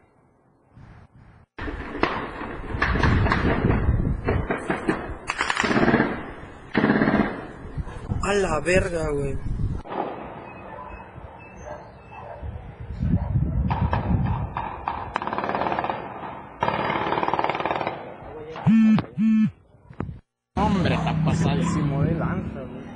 [8.26, 9.38] A la verga, güey.
[20.56, 22.86] Hombre, está pasadísimo de lanza, güey.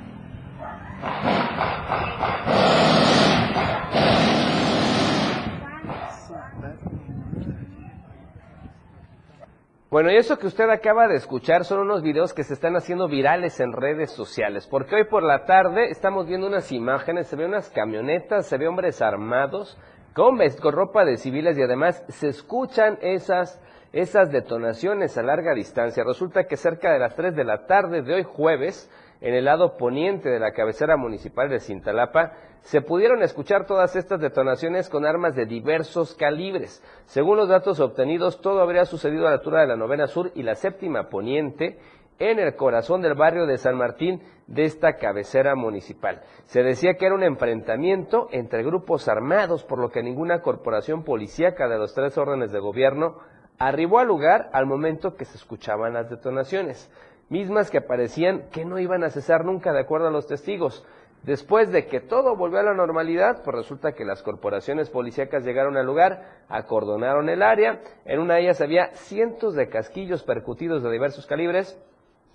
[9.91, 13.09] Bueno, y eso que usted acaba de escuchar son unos videos que se están haciendo
[13.09, 17.49] virales en redes sociales, porque hoy por la tarde estamos viendo unas imágenes, se ven
[17.49, 19.77] unas camionetas, se ve hombres armados
[20.13, 23.61] con, con ropa de civiles y además se escuchan esas,
[23.91, 26.05] esas detonaciones a larga distancia.
[26.05, 28.89] Resulta que cerca de las 3 de la tarde de hoy jueves,
[29.21, 34.19] en el lado poniente de la cabecera municipal de Cintalapa, se pudieron escuchar todas estas
[34.19, 36.83] detonaciones con armas de diversos calibres.
[37.05, 40.43] Según los datos obtenidos, todo habría sucedido a la altura de la novena sur y
[40.43, 41.79] la séptima poniente,
[42.19, 46.21] en el corazón del barrio de San Martín de esta cabecera municipal.
[46.45, 51.67] Se decía que era un enfrentamiento entre grupos armados, por lo que ninguna corporación policíaca
[51.67, 53.17] de los tres órdenes de gobierno
[53.57, 56.91] arribó al lugar al momento que se escuchaban las detonaciones
[57.31, 60.85] mismas que parecían que no iban a cesar nunca de acuerdo a los testigos.
[61.23, 65.77] Después de que todo volvió a la normalidad, pues resulta que las corporaciones policíacas llegaron
[65.77, 70.91] al lugar, acordonaron el área, en una de ellas había cientos de casquillos percutidos de
[70.91, 71.79] diversos calibres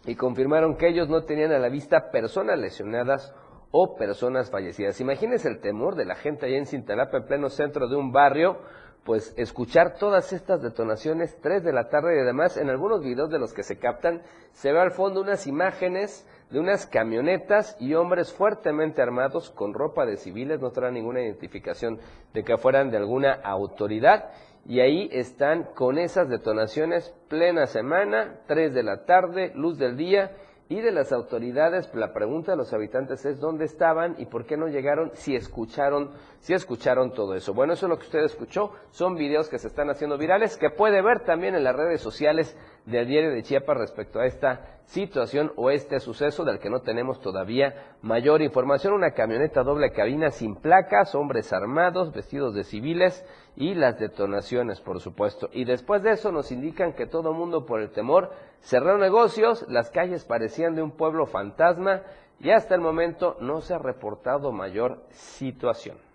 [0.07, 3.34] y confirmaron que ellos no tenían a la vista personas lesionadas
[3.72, 5.01] o personas fallecidas.
[5.01, 8.61] Imagínense el temor de la gente allá en Cintalapa, en pleno centro de un barrio,
[9.07, 13.39] pues escuchar todas estas detonaciones, 3 de la tarde y además en algunos videos de
[13.39, 14.21] los que se captan,
[14.53, 20.05] se ve al fondo unas imágenes de unas camionetas y hombres fuertemente armados con ropa
[20.07, 22.01] de civiles, no traen ninguna identificación
[22.35, 24.33] de que fueran de alguna autoridad,
[24.69, 30.33] y ahí están con esas detonaciones plena semana, 3 de la tarde, luz del día,
[30.69, 34.57] y de las autoridades, la pregunta de los habitantes es dónde estaban y por qué
[34.57, 36.11] no llegaron, si escucharon,
[36.41, 37.55] si escucharon todo eso.
[37.55, 40.71] Bueno, eso es lo que usted escuchó, son videos que se están haciendo virales, que
[40.71, 42.57] puede ver también en las redes sociales
[42.87, 47.20] del diario de Chiapas respecto a esta situación o este suceso del que no tenemos
[47.20, 48.95] todavía mayor información.
[48.95, 53.26] Una camioneta doble cabina sin placas, hombres armados, vestidos de civiles
[53.57, 55.51] y las detonaciones, por supuesto.
[55.53, 58.30] Y después de eso nos indican que todo mundo por el temor
[58.61, 62.03] cerró negocios, las calles parecían de un pueblo fantasma
[62.39, 66.06] y hasta el momento no se ha reportado mayor situación.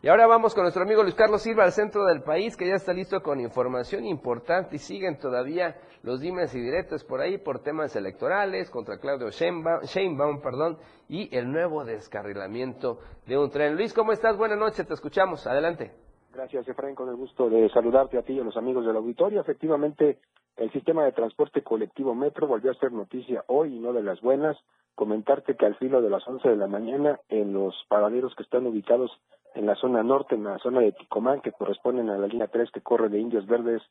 [0.00, 2.76] Y ahora vamos con nuestro amigo Luis Carlos Silva al centro del país, que ya
[2.76, 5.74] está listo con información importante y siguen todavía
[6.04, 10.78] los dimes y diretos por ahí por temas electorales contra Claudio Sheinbaum, perdón,
[11.08, 13.74] y el nuevo descarrilamiento de un tren.
[13.74, 14.36] Luis, ¿cómo estás?
[14.36, 15.44] Buenas noches, te escuchamos.
[15.48, 15.90] Adelante.
[16.32, 19.40] Gracias, Efraín, con el gusto de saludarte a ti y a los amigos del auditorio.
[19.40, 20.20] Efectivamente,
[20.58, 24.20] el sistema de transporte colectivo Metro volvió a ser noticia hoy y no de las
[24.20, 24.56] buenas.
[24.94, 28.64] Comentarte que al filo de las 11 de la mañana, en los paraderos que están
[28.64, 29.10] ubicados
[29.54, 32.70] en la zona norte, en la zona de Ticomán, que corresponden a la línea 3
[32.70, 33.82] que corre de Indios Verdes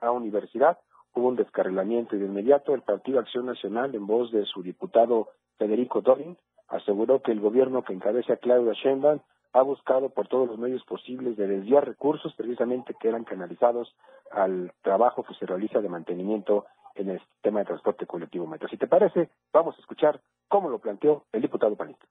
[0.00, 0.78] a Universidad,
[1.14, 5.28] hubo un descarrilamiento y de inmediato el Partido Acción Nacional, en voz de su diputado
[5.58, 6.36] Federico Dorin,
[6.68, 9.20] aseguró que el gobierno que encabeza Claudia Sheinbaum
[9.52, 13.94] ha buscado por todos los medios posibles de desviar recursos precisamente que eran canalizados
[14.30, 18.68] al trabajo que se realiza de mantenimiento en el sistema de transporte colectivo metro.
[18.68, 22.06] Si te parece, vamos a escuchar cómo lo planteó el diputado Panito.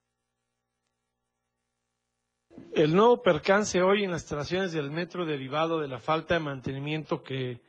[2.74, 7.24] El nuevo percance hoy en las instalaciones del metro derivado de la falta de mantenimiento
[7.24, 7.62] que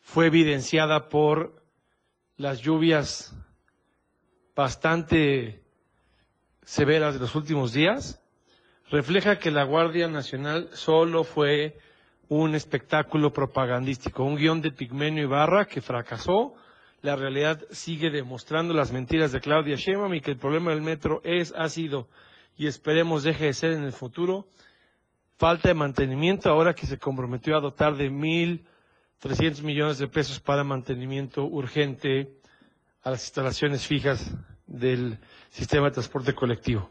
[0.00, 1.62] fue evidenciada por
[2.36, 3.34] las lluvias
[4.54, 5.62] bastante
[6.64, 8.22] severas de los últimos días,
[8.90, 11.78] refleja que la Guardia Nacional solo fue
[12.28, 16.54] un espectáculo propagandístico, un guion de Pigmenio Ibarra que fracasó.
[17.00, 21.20] La realidad sigue demostrando las mentiras de Claudia Sheinbaum y que el problema del metro
[21.24, 22.08] es, ha sido
[22.56, 24.46] y esperemos deje de ser en el futuro
[25.36, 28.64] falta de mantenimiento ahora que se comprometió a dotar de mil
[29.18, 32.28] trescientos millones de pesos para mantenimiento urgente
[33.02, 34.36] a las instalaciones fijas
[34.66, 35.18] del
[35.50, 36.88] sistema de transporte colectivo.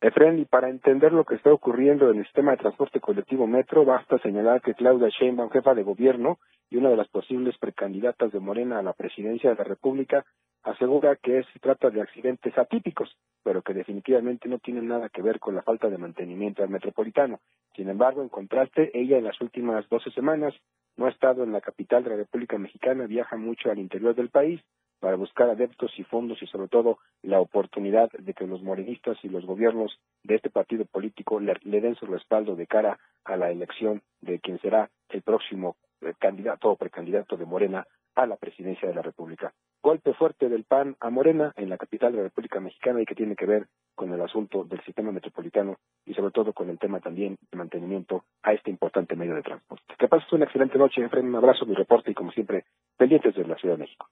[0.00, 3.84] Efren, y para entender lo que está ocurriendo en el sistema de transporte colectivo Metro,
[3.84, 6.38] basta señalar que Claudia Sheinbaum, jefa de gobierno
[6.70, 10.24] y una de las posibles precandidatas de Morena a la presidencia de la República,
[10.62, 15.40] asegura que se trata de accidentes atípicos, pero que definitivamente no tienen nada que ver
[15.40, 17.40] con la falta de mantenimiento al metropolitano.
[17.74, 20.54] Sin embargo, en contraste, ella en las últimas doce semanas
[20.96, 24.28] no ha estado en la capital de la República Mexicana, viaja mucho al interior del
[24.28, 24.60] país
[25.00, 29.28] para buscar adeptos y fondos y sobre todo la oportunidad de que los morenistas y
[29.28, 34.02] los gobiernos de este partido político le, den su respaldo de cara a la elección
[34.20, 37.84] de quien será el próximo eh, candidato o precandidato de Morena
[38.14, 39.52] a la presidencia de la República.
[39.82, 43.14] Golpe fuerte del PAN a Morena en la capital de la República Mexicana y que
[43.14, 47.00] tiene que ver con el asunto del sistema metropolitano y sobre todo con el tema
[47.00, 49.94] también de mantenimiento a este importante medio de transporte.
[49.98, 52.64] Que pases una excelente noche, Efraín, un abrazo, mi reporte y como siempre,
[52.96, 54.06] pendientes de la Ciudad de México.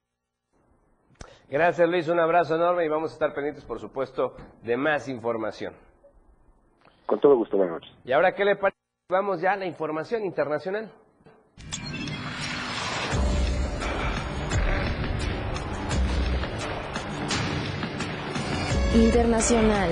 [1.49, 5.75] Gracias Luis, un abrazo enorme y vamos a estar pendientes, por supuesto, de más información.
[7.07, 7.93] Con todo gusto, buenas noches.
[8.05, 8.79] ¿Y ahora qué le parece?
[9.09, 10.93] Vamos ya a la información internacional.
[18.95, 19.91] Internacional.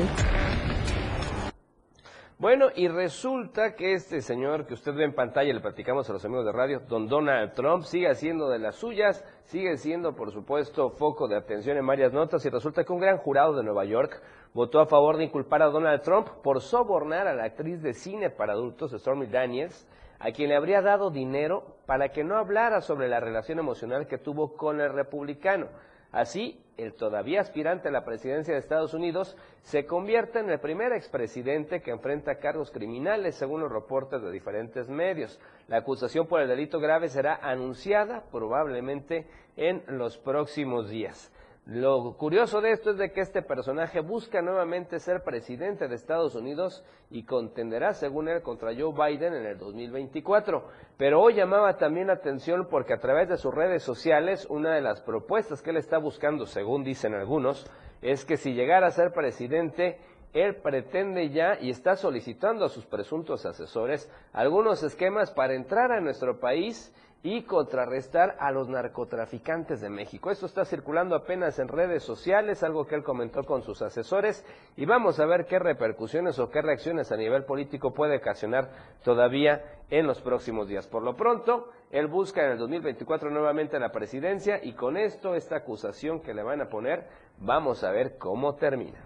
[2.37, 6.25] Bueno, y resulta que este señor que usted ve en pantalla, le platicamos a los
[6.25, 10.91] amigos de radio, don Donald Trump, sigue haciendo de las suyas, sigue siendo, por supuesto,
[10.91, 14.21] foco de atención en varias notas, y resulta que un gran jurado de Nueva York
[14.53, 18.31] votó a favor de inculpar a Donald Trump por sobornar a la actriz de cine
[18.31, 19.87] para adultos, Stormy Daniels,
[20.19, 24.19] a quien le habría dado dinero para que no hablara sobre la relación emocional que
[24.19, 25.69] tuvo con el republicano.
[26.11, 30.93] Así, el todavía aspirante a la presidencia de Estados Unidos se convierte en el primer
[30.93, 35.39] expresidente que enfrenta cargos criminales, según los reportes de diferentes medios.
[35.67, 41.33] La acusación por el delito grave será anunciada probablemente en los próximos días.
[41.69, 46.35] Lo curioso de esto es de que este personaje busca nuevamente ser presidente de Estados
[46.35, 50.67] Unidos y contenderá, según él, contra Joe Biden en el 2024.
[50.97, 54.81] Pero hoy llamaba también la atención porque a través de sus redes sociales, una de
[54.81, 59.13] las propuestas que él está buscando, según dicen algunos, es que si llegara a ser
[59.13, 59.99] presidente,
[60.33, 66.01] él pretende ya y está solicitando a sus presuntos asesores algunos esquemas para entrar a
[66.01, 70.31] nuestro país y contrarrestar a los narcotraficantes de México.
[70.31, 74.45] Esto está circulando apenas en redes sociales, algo que él comentó con sus asesores,
[74.77, 78.71] y vamos a ver qué repercusiones o qué reacciones a nivel político puede ocasionar
[79.03, 80.87] todavía en los próximos días.
[80.87, 85.57] Por lo pronto, él busca en el 2024 nuevamente la presidencia y con esto, esta
[85.57, 87.09] acusación que le van a poner,
[87.39, 89.03] vamos a ver cómo termina.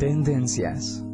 [0.00, 1.09] Tendencias.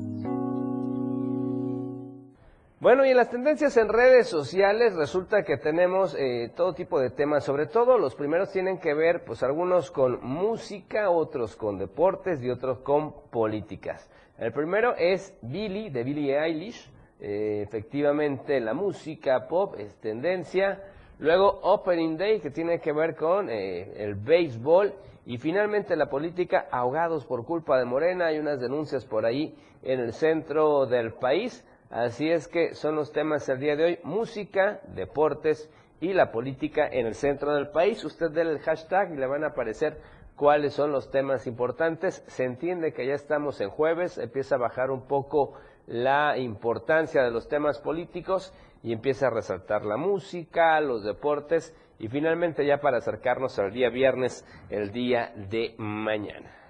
[2.78, 7.08] Bueno, y en las tendencias en redes sociales resulta que tenemos eh, todo tipo de
[7.08, 12.42] temas, sobre todo los primeros tienen que ver, pues algunos con música, otros con deportes
[12.42, 14.10] y otros con políticas.
[14.36, 20.82] El primero es Billy, de Billie Eilish, eh, efectivamente la música pop es tendencia.
[21.18, 24.92] Luego Opening Day, que tiene que ver con eh, el béisbol.
[25.24, 29.98] Y finalmente la política, ahogados por culpa de Morena, hay unas denuncias por ahí en
[29.98, 31.64] el centro del país.
[31.90, 35.70] Así es que son los temas del día de hoy, música, deportes
[36.00, 38.04] y la política en el centro del país.
[38.04, 40.00] Usted dé el hashtag y le van a aparecer
[40.34, 42.24] cuáles son los temas importantes.
[42.26, 45.54] Se entiende que ya estamos en jueves, empieza a bajar un poco
[45.86, 52.08] la importancia de los temas políticos y empieza a resaltar la música, los deportes y
[52.08, 56.65] finalmente ya para acercarnos al día viernes, el día de mañana.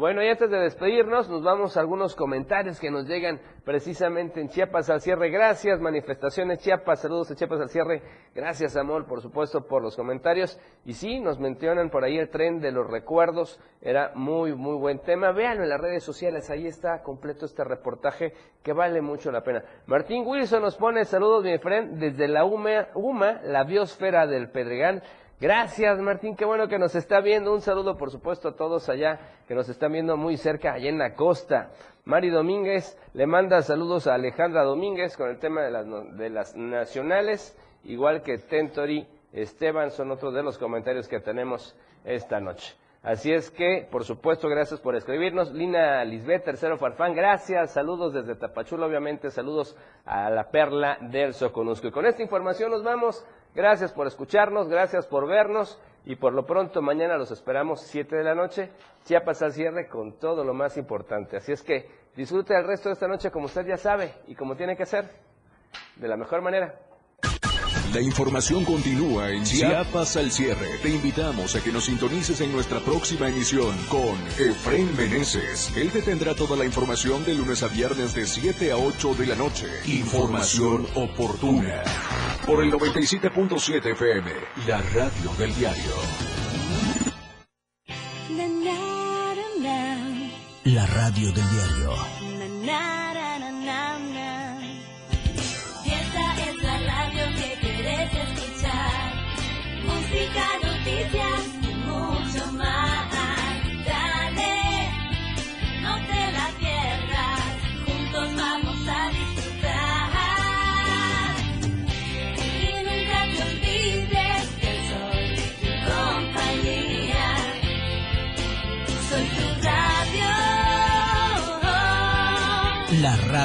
[0.00, 4.48] Bueno, y antes de despedirnos, nos vamos a algunos comentarios que nos llegan precisamente en
[4.48, 5.28] Chiapas al cierre.
[5.28, 8.02] Gracias, manifestaciones Chiapas, saludos a Chiapas al cierre.
[8.34, 10.58] Gracias, amor, por supuesto, por los comentarios.
[10.86, 13.60] Y sí, nos mencionan por ahí el tren de los recuerdos.
[13.82, 15.32] Era muy, muy buen tema.
[15.32, 18.32] Véanlo en las redes sociales, ahí está completo este reportaje
[18.62, 19.62] que vale mucho la pena.
[19.84, 25.02] Martín Wilson nos pone saludos, mi friend, desde la UMA, UMA la biosfera del Pedregal.
[25.40, 26.36] Gracias, Martín.
[26.36, 27.54] Qué bueno que nos está viendo.
[27.54, 29.18] Un saludo, por supuesto, a todos allá
[29.48, 31.70] que nos están viendo muy cerca, allá en la costa.
[32.04, 35.86] Mari Domínguez le manda saludos a Alejandra Domínguez con el tema de las,
[36.18, 41.74] de las nacionales, igual que Tentori Esteban, son otros de los comentarios que tenemos
[42.04, 42.74] esta noche.
[43.02, 45.52] Así es que, por supuesto, gracias por escribirnos.
[45.52, 47.70] Lina Lisbeth, tercero Farfán, gracias.
[47.70, 49.30] Saludos desde Tapachula, obviamente.
[49.30, 49.74] Saludos
[50.04, 51.86] a la perla del Soconusco.
[51.86, 53.24] Y con esta información nos vamos.
[53.54, 55.78] Gracias por escucharnos, gracias por vernos.
[56.04, 58.70] Y por lo pronto, mañana los esperamos 7 de la noche.
[59.04, 61.36] Chiapas al cierre con todo lo más importante.
[61.36, 64.56] Así es que disfrute el resto de esta noche como usted ya sabe y como
[64.56, 65.10] tiene que ser.
[65.96, 66.74] De la mejor manera.
[67.92, 70.78] La información continúa en Chiapas al cierre.
[70.80, 75.76] Te invitamos a que nos sintonices en nuestra próxima emisión con Efraín Meneses.
[75.76, 79.26] Él te tendrá toda la información de lunes a viernes de 7 a 8 de
[79.26, 79.66] la noche.
[79.86, 81.82] Información oportuna.
[82.50, 84.28] Por el 97.7 FM,
[84.66, 85.92] la radio del diario.
[90.64, 92.19] La radio del diario.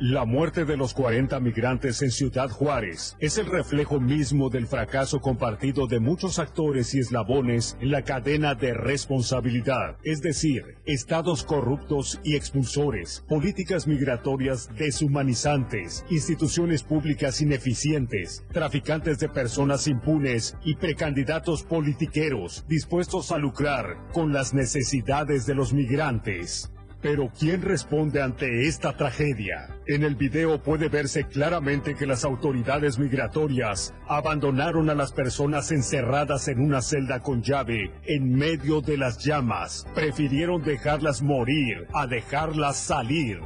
[0.00, 5.20] La muerte de los 40 migrantes en Ciudad Juárez es el reflejo mismo del fracaso
[5.20, 12.20] compartido de muchos actores y eslabones en la cadena de responsabilidad, es decir, estados corruptos
[12.24, 22.66] y expulsores, políticas migratorias deshumanizantes, instituciones públicas ineficientes, traficantes de personas impunes y precandidatos politiqueros
[22.68, 26.70] dispuestos a lucrar con las necesidades de los migrantes.
[27.08, 29.78] Pero ¿quién responde ante esta tragedia?
[29.86, 36.48] En el video puede verse claramente que las autoridades migratorias abandonaron a las personas encerradas
[36.48, 39.86] en una celda con llave en medio de las llamas.
[39.94, 43.38] Prefirieron dejarlas morir a dejarlas salir.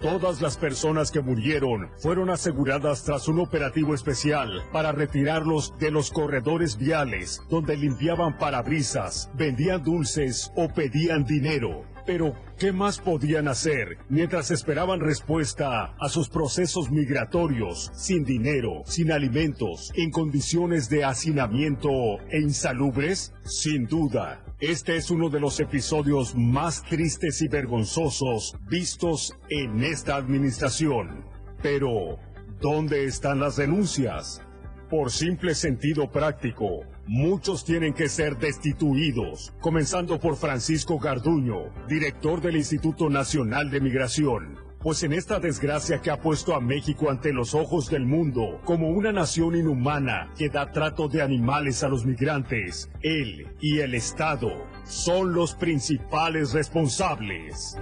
[0.00, 6.10] Todas las personas que murieron fueron aseguradas tras un operativo especial para retirarlos de los
[6.10, 11.93] corredores viales donde limpiaban parabrisas, vendían dulces o pedían dinero.
[12.06, 19.10] Pero, ¿qué más podían hacer mientras esperaban respuesta a sus procesos migratorios, sin dinero, sin
[19.10, 21.88] alimentos, en condiciones de hacinamiento
[22.30, 23.32] e insalubres?
[23.44, 30.16] Sin duda, este es uno de los episodios más tristes y vergonzosos vistos en esta
[30.16, 31.24] administración.
[31.62, 32.18] Pero,
[32.60, 34.42] ¿dónde están las denuncias?
[34.90, 42.56] Por simple sentido práctico, muchos tienen que ser destituidos, comenzando por Francisco Garduño, director del
[42.56, 44.58] Instituto Nacional de Migración.
[44.84, 48.90] Pues en esta desgracia que ha puesto a México ante los ojos del mundo como
[48.90, 54.50] una nación inhumana que da trato de animales a los migrantes, él y el Estado
[54.84, 57.78] son los principales responsables.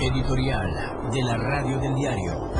[0.00, 2.50] Editorial de la Radio del Diario.